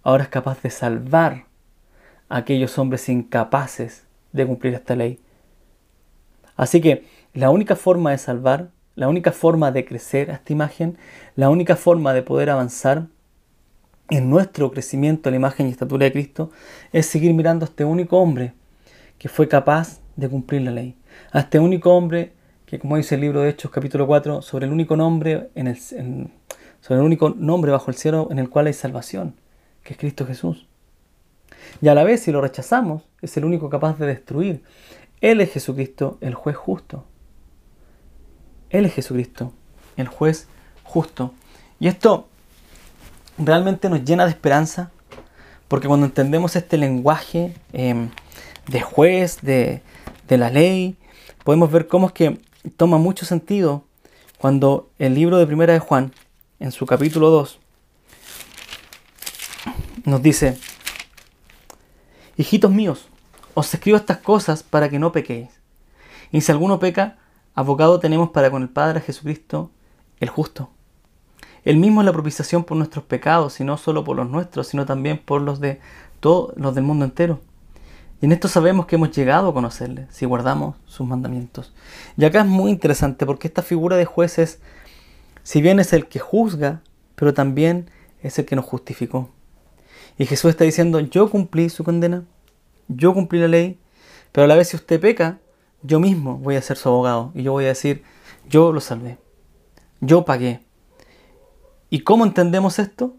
ahora 0.02 0.24
es 0.24 0.28
capaz 0.28 0.60
de 0.60 0.68
salvar 0.68 1.46
a 2.28 2.36
aquellos 2.36 2.76
hombres 2.76 3.08
incapaces 3.08 4.06
de 4.32 4.46
cumplir 4.46 4.74
esta 4.74 4.94
ley. 4.94 5.18
Así 6.56 6.82
que 6.82 7.06
la 7.32 7.48
única 7.48 7.74
forma 7.74 8.10
de 8.10 8.18
salvar 8.18 8.68
la 8.96 9.08
única 9.08 9.32
forma 9.32 9.72
de 9.72 9.86
crecer 9.86 10.30
a 10.30 10.34
esta 10.34 10.52
imagen, 10.52 10.98
la 11.36 11.48
única 11.48 11.74
forma 11.74 12.12
de 12.12 12.22
poder 12.22 12.50
avanzar 12.50 13.06
en 14.10 14.28
nuestro 14.28 14.70
crecimiento 14.72 15.30
a 15.30 15.32
la 15.32 15.36
imagen 15.36 15.68
y 15.68 15.70
estatura 15.70 16.04
de 16.04 16.12
Cristo 16.12 16.50
es 16.92 17.06
seguir 17.06 17.32
mirando 17.32 17.64
a 17.64 17.68
este 17.68 17.86
único 17.86 18.18
hombre 18.18 18.52
que 19.18 19.28
fue 19.28 19.48
capaz 19.48 20.00
de 20.16 20.28
cumplir 20.28 20.62
la 20.62 20.70
ley. 20.70 20.96
A 21.32 21.40
este 21.40 21.58
único 21.58 21.94
hombre 21.94 22.32
que, 22.66 22.78
como 22.78 22.96
dice 22.96 23.14
el 23.14 23.20
libro 23.20 23.40
de 23.40 23.50
Hechos 23.50 23.70
capítulo 23.70 24.06
4, 24.06 24.42
sobre 24.42 24.66
el 24.66 24.72
único 24.72 24.96
nombre, 24.96 25.50
en 25.54 25.68
el, 25.68 25.78
sobre 25.78 27.00
el 27.00 27.06
único 27.06 27.30
nombre 27.30 27.70
bajo 27.70 27.90
el 27.90 27.96
cielo 27.96 28.28
en 28.30 28.38
el 28.38 28.50
cual 28.50 28.66
hay 28.66 28.72
salvación, 28.72 29.36
que 29.82 29.94
es 29.94 29.98
Cristo 29.98 30.26
Jesús. 30.26 30.66
Y 31.80 31.88
a 31.88 31.94
la 31.94 32.04
vez, 32.04 32.22
si 32.22 32.32
lo 32.32 32.40
rechazamos, 32.40 33.02
es 33.22 33.36
el 33.36 33.44
único 33.44 33.70
capaz 33.70 33.98
de 33.98 34.06
destruir. 34.06 34.62
Él 35.20 35.40
es 35.40 35.52
Jesucristo, 35.52 36.18
el 36.20 36.34
juez 36.34 36.56
justo. 36.56 37.04
Él 38.70 38.84
es 38.84 38.94
Jesucristo, 38.94 39.52
el 39.96 40.08
juez 40.08 40.48
justo. 40.82 41.32
Y 41.78 41.88
esto 41.88 42.28
realmente 43.38 43.88
nos 43.88 44.04
llena 44.04 44.24
de 44.24 44.30
esperanza, 44.30 44.90
porque 45.68 45.88
cuando 45.88 46.06
entendemos 46.06 46.56
este 46.56 46.76
lenguaje 46.76 47.54
em, 47.72 48.10
de 48.68 48.80
juez, 48.80 49.40
de, 49.42 49.82
de 50.28 50.38
la 50.38 50.50
ley, 50.50 50.96
podemos 51.44 51.70
ver 51.70 51.86
cómo 51.86 52.08
es 52.08 52.12
que 52.12 52.40
toma 52.76 52.98
mucho 52.98 53.24
sentido 53.26 53.84
cuando 54.38 54.90
el 54.98 55.14
libro 55.14 55.38
de 55.38 55.46
Primera 55.46 55.72
de 55.72 55.78
Juan, 55.78 56.12
en 56.58 56.72
su 56.72 56.86
capítulo 56.86 57.30
2, 57.30 57.58
nos 60.04 60.22
dice, 60.22 60.58
hijitos 62.36 62.70
míos, 62.70 63.08
os 63.54 63.72
escribo 63.72 63.96
estas 63.96 64.18
cosas 64.18 64.62
para 64.62 64.88
que 64.88 64.98
no 64.98 65.12
pequéis. 65.12 65.48
Y 66.30 66.40
si 66.40 66.52
alguno 66.52 66.78
peca, 66.78 67.16
Abogado 67.54 67.98
tenemos 68.00 68.30
para 68.30 68.50
con 68.50 68.60
el 68.60 68.68
Padre 68.68 69.00
Jesucristo, 69.00 69.70
el 70.20 70.28
justo. 70.28 70.68
Él 71.64 71.78
mismo 71.78 72.02
es 72.02 72.04
la 72.04 72.12
propiciación 72.12 72.64
por 72.64 72.76
nuestros 72.76 73.04
pecados, 73.04 73.58
y 73.60 73.64
no 73.64 73.78
solo 73.78 74.04
por 74.04 74.14
los 74.14 74.28
nuestros, 74.28 74.68
sino 74.68 74.84
también 74.84 75.16
por 75.16 75.40
los 75.40 75.58
de 75.58 75.80
todos 76.20 76.52
los 76.56 76.74
del 76.74 76.84
mundo 76.84 77.06
entero. 77.06 77.40
Y 78.20 78.26
en 78.26 78.32
esto 78.32 78.48
sabemos 78.48 78.86
que 78.86 78.96
hemos 78.96 79.10
llegado 79.10 79.48
a 79.48 79.54
conocerle, 79.54 80.06
si 80.10 80.24
guardamos 80.24 80.76
sus 80.86 81.06
mandamientos. 81.06 81.74
Y 82.16 82.24
acá 82.24 82.40
es 82.40 82.46
muy 82.46 82.70
interesante 82.70 83.26
porque 83.26 83.48
esta 83.48 83.62
figura 83.62 83.96
de 83.96 84.06
juez 84.06 84.38
es, 84.38 84.60
si 85.42 85.60
bien 85.60 85.80
es 85.80 85.92
el 85.92 86.06
que 86.06 86.18
juzga, 86.18 86.82
pero 87.14 87.34
también 87.34 87.90
es 88.22 88.38
el 88.38 88.46
que 88.46 88.56
nos 88.56 88.64
justificó. 88.64 89.30
Y 90.18 90.24
Jesús 90.24 90.50
está 90.50 90.64
diciendo, 90.64 90.98
yo 91.00 91.30
cumplí 91.30 91.68
su 91.68 91.84
condena, 91.84 92.24
yo 92.88 93.12
cumplí 93.12 93.38
la 93.38 93.48
ley, 93.48 93.78
pero 94.32 94.46
a 94.46 94.48
la 94.48 94.54
vez 94.54 94.68
si 94.68 94.76
usted 94.76 94.98
peca, 94.98 95.38
yo 95.82 96.00
mismo 96.00 96.38
voy 96.38 96.56
a 96.56 96.62
ser 96.62 96.78
su 96.78 96.88
abogado 96.88 97.32
y 97.34 97.42
yo 97.42 97.52
voy 97.52 97.64
a 97.64 97.68
decir, 97.68 98.02
yo 98.48 98.72
lo 98.72 98.80
salvé, 98.80 99.18
yo 100.00 100.24
pagué. 100.24 100.64
¿Y 101.90 102.00
cómo 102.00 102.24
entendemos 102.24 102.78
esto? 102.78 103.14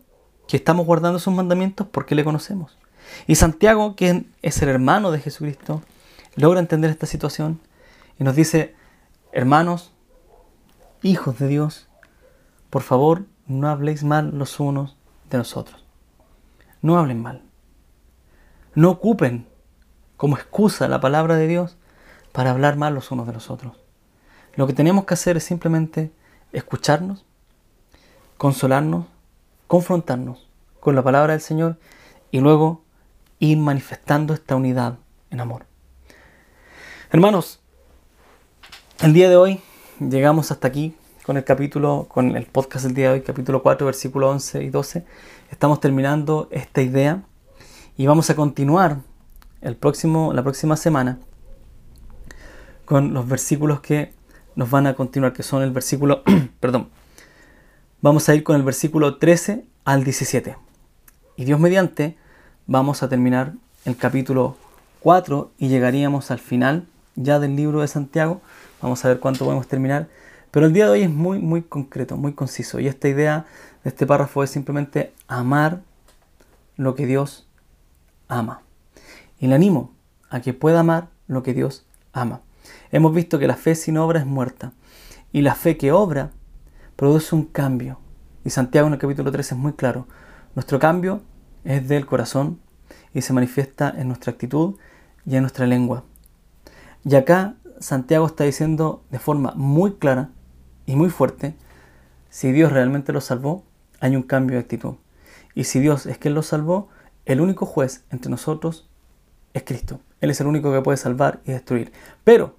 Que 0.48 0.58
estamos 0.58 0.86
guardando 0.86 1.20
sus 1.20 1.34
mandamientos 1.34 1.88
porque 1.88 2.16
le 2.16 2.24
conocemos. 2.24 2.78
Y 3.26 3.36
Santiago, 3.36 3.96
que 3.96 4.26
es 4.42 4.62
el 4.62 4.70
hermano 4.70 5.12
de 5.12 5.20
Jesucristo, 5.20 5.82
logra 6.36 6.60
entender 6.60 6.90
esta 6.90 7.06
situación 7.06 7.60
y 8.20 8.24
nos 8.24 8.36
dice, 8.36 8.76
hermanos, 9.32 9.92
hijos 11.02 11.40
de 11.40 11.48
Dios, 11.48 11.88
por 12.70 12.82
favor, 12.82 13.26
no 13.48 13.70
habléis 13.70 14.04
mal 14.04 14.38
los 14.38 14.60
unos 14.60 14.98
de 15.30 15.38
los 15.38 15.56
otros. 15.56 15.84
No 16.82 16.98
hablen 16.98 17.22
mal. 17.22 17.44
No 18.76 18.92
ocupen 18.92 19.48
como 20.18 20.36
excusa 20.36 20.88
la 20.88 21.00
palabra 21.00 21.36
de 21.36 21.48
Dios 21.48 21.78
para 22.32 22.52
hablar 22.52 22.76
mal 22.76 22.94
los 22.94 23.12
unos 23.12 23.28
de 23.28 23.34
los 23.34 23.50
otros. 23.50 23.74
Lo 24.56 24.68
que 24.68 24.74
tenemos 24.74 25.06
que 25.06 25.14
hacer 25.14 25.38
es 25.38 25.44
simplemente 25.44 26.12
escucharnos, 26.52 27.26
consolarnos, 28.38 29.06
confrontarnos 29.68 30.48
con 30.80 30.96
la 30.96 31.04
palabra 31.04 31.34
del 31.34 31.42
Señor 31.42 31.78
y 32.32 32.40
luego 32.40 32.84
ir 33.40 33.58
manifestando 33.58 34.34
esta 34.34 34.56
unidad 34.56 34.98
en 35.30 35.40
amor. 35.40 35.66
Hermanos, 37.12 37.60
el 39.02 39.14
día 39.14 39.30
de 39.30 39.38
hoy 39.38 39.62
llegamos 40.00 40.52
hasta 40.52 40.68
aquí 40.68 40.96
con 41.24 41.38
el 41.38 41.44
capítulo, 41.44 42.08
con 42.10 42.36
el 42.36 42.46
podcast 42.46 42.86
del 42.86 42.96
día 42.96 43.08
de 43.08 43.14
hoy, 43.16 43.22
capítulo 43.22 43.62
4, 43.62 43.86
versículos 43.86 44.32
11 44.32 44.64
y 44.64 44.70
12. 44.70 45.06
Estamos 45.52 45.80
terminando 45.80 46.48
esta 46.52 46.82
idea 46.82 47.24
y 47.98 48.08
vamos 48.08 48.30
a 48.30 48.36
continuar 48.36 49.00
el 49.62 49.76
próximo, 49.76 50.34
la 50.34 50.44
próxima 50.44 50.78
semana 50.78 51.20
con 52.86 53.14
los 53.14 53.28
versículos 53.28 53.82
que 53.82 54.14
nos 54.56 54.72
van 54.72 54.88
a 54.88 54.96
continuar, 54.96 55.34
que 55.34 55.44
son 55.44 55.62
el 55.62 55.72
versículo, 55.72 56.24
perdón, 56.60 56.90
vamos 58.02 58.30
a 58.30 58.34
ir 58.34 58.44
con 58.44 58.56
el 58.56 58.64
versículo 58.64 59.18
13 59.18 59.66
al 59.84 60.04
17. 60.04 60.56
Y 61.36 61.46
Dios 61.46 61.60
mediante, 61.60 62.18
vamos 62.68 63.02
a 63.02 63.08
terminar 63.08 63.54
el 63.86 63.96
capítulo 63.96 64.58
4 65.00 65.52
y 65.58 65.70
llegaríamos 65.70 66.32
al 66.32 66.40
final 66.40 66.86
ya 67.16 67.40
del 67.40 67.56
libro 67.56 67.80
de 67.80 67.88
Santiago. 67.88 68.42
Vamos 68.82 69.04
a 69.04 69.08
ver 69.08 69.20
cuánto 69.20 69.46
podemos 69.46 69.68
terminar. 69.68 70.08
Pero 70.52 70.66
el 70.66 70.74
día 70.74 70.86
de 70.86 70.92
hoy 70.92 71.02
es 71.04 71.10
muy, 71.10 71.40
muy 71.40 71.62
concreto, 71.62 72.18
muy 72.18 72.34
conciso. 72.34 72.80
Y 72.80 72.88
esta 72.88 73.08
idea 73.08 73.46
de 73.84 73.90
este 73.90 74.06
párrafo 74.06 74.44
es 74.44 74.50
simplemente 74.50 75.14
amar 75.28 75.82
lo 76.76 76.94
que 76.94 77.06
Dios 77.06 77.48
ama. 78.28 78.62
Y 79.40 79.48
le 79.48 79.56
animo 79.56 79.94
a 80.30 80.42
que 80.42 80.54
pueda 80.54 80.82
amar 80.82 81.08
lo 81.28 81.44
que 81.44 81.54
Dios 81.54 81.86
ama. 82.12 82.42
Hemos 82.92 83.14
visto 83.14 83.40
que 83.40 83.48
la 83.48 83.56
fe 83.56 83.76
sin 83.76 83.98
obra 83.98 84.20
es 84.20 84.26
muerta. 84.26 84.74
Y 85.32 85.42
la 85.42 85.56
fe 85.56 85.78
que 85.78 85.94
obra 85.94 86.32
produce 86.98 87.34
un 87.34 87.46
cambio. 87.46 88.00
Y 88.44 88.50
Santiago 88.50 88.88
en 88.88 88.94
el 88.94 89.00
capítulo 89.00 89.32
3 89.32 89.54
es 89.54 89.58
muy 89.58 89.74
claro. 89.74 90.06
Nuestro 90.54 90.80
cambio 90.80 91.22
es 91.68 91.88
del 91.88 92.06
corazón 92.06 92.60
y 93.14 93.22
se 93.22 93.34
manifiesta 93.34 93.94
en 93.96 94.08
nuestra 94.08 94.32
actitud 94.32 94.76
y 95.26 95.36
en 95.36 95.42
nuestra 95.42 95.68
lengua. 95.68 96.06
Y 97.04 97.16
acá 97.16 97.56
Santiago 97.80 98.26
está 98.26 98.46
diciendo 98.46 99.04
de 99.12 99.20
forma 99.20 99.54
muy 99.56 99.96
clara 99.96 100.30
y 100.86 100.96
muy 100.96 101.10
fuerte, 101.10 101.56
si 102.30 102.54
Dios 102.54 102.72
realmente 102.72 103.12
lo 103.12 103.20
salvó, 103.20 103.66
hay 104.00 104.16
un 104.16 104.24
cambio 104.24 104.56
de 104.56 104.62
actitud. 104.62 104.96
Y 105.56 105.66
si 105.66 105.80
Dios 105.80 106.06
es 106.06 106.18
quien 106.18 106.34
lo 106.34 106.42
salvó, 106.42 106.88
el 107.26 107.42
único 107.42 107.66
juez 107.66 108.06
entre 108.12 108.32
nosotros 108.32 108.90
es 109.54 109.64
Cristo. 109.64 110.00
Él 110.22 110.30
es 110.30 110.40
el 110.40 110.48
único 110.48 110.72
que 110.72 110.82
puede 110.82 110.98
salvar 110.98 111.42
y 111.46 111.52
destruir. 111.52 111.92
Pero 112.24 112.56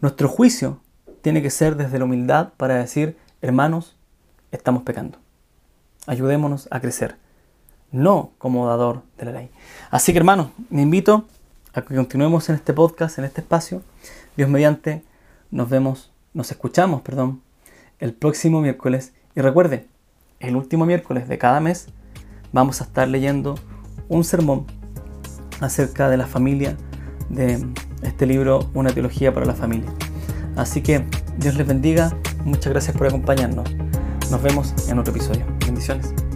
nuestro 0.00 0.28
juicio 0.28 0.80
tiene 1.22 1.42
que 1.42 1.50
ser 1.50 1.76
desde 1.76 1.98
la 1.98 2.04
humildad 2.04 2.52
para 2.58 2.74
decir, 2.74 3.16
hermanos, 3.40 3.96
estamos 4.52 4.82
pecando. 4.82 5.18
Ayudémonos 6.06 6.68
a 6.70 6.80
crecer, 6.80 7.16
no 7.92 8.32
como 8.38 8.66
dador 8.66 9.02
de 9.18 9.24
la 9.26 9.32
ley. 9.32 9.50
Así 9.90 10.12
que 10.12 10.18
hermanos, 10.18 10.48
me 10.70 10.82
invito 10.82 11.26
a 11.72 11.82
que 11.82 11.94
continuemos 11.94 12.48
en 12.48 12.56
este 12.56 12.72
podcast, 12.72 13.18
en 13.18 13.24
este 13.24 13.40
espacio. 13.40 13.82
Dios 14.36 14.48
mediante, 14.48 15.02
nos 15.50 15.68
vemos, 15.68 16.10
nos 16.34 16.50
escuchamos, 16.50 17.02
perdón, 17.02 17.42
el 17.98 18.12
próximo 18.12 18.60
miércoles. 18.60 19.12
Y 19.34 19.40
recuerde, 19.40 19.86
el 20.40 20.56
último 20.56 20.86
miércoles 20.86 21.28
de 21.28 21.38
cada 21.38 21.60
mes 21.60 21.88
vamos 22.52 22.80
a 22.80 22.84
estar 22.84 23.08
leyendo 23.08 23.56
un 24.08 24.24
sermón 24.24 24.66
acerca 25.60 26.08
de 26.08 26.16
la 26.16 26.26
familia 26.26 26.76
de 27.28 27.66
este 28.02 28.26
libro, 28.26 28.70
Una 28.74 28.90
teología 28.90 29.32
para 29.32 29.46
la 29.46 29.54
familia. 29.54 29.92
Así 30.56 30.82
que 30.82 31.04
Dios 31.38 31.54
les 31.56 31.66
bendiga, 31.66 32.16
muchas 32.44 32.72
gracias 32.72 32.96
por 32.96 33.06
acompañarnos. 33.06 33.68
Nos 34.30 34.42
vemos 34.42 34.74
en 34.88 34.98
otro 34.98 35.14
episodio. 35.14 35.46
Bendiciones. 35.64 36.27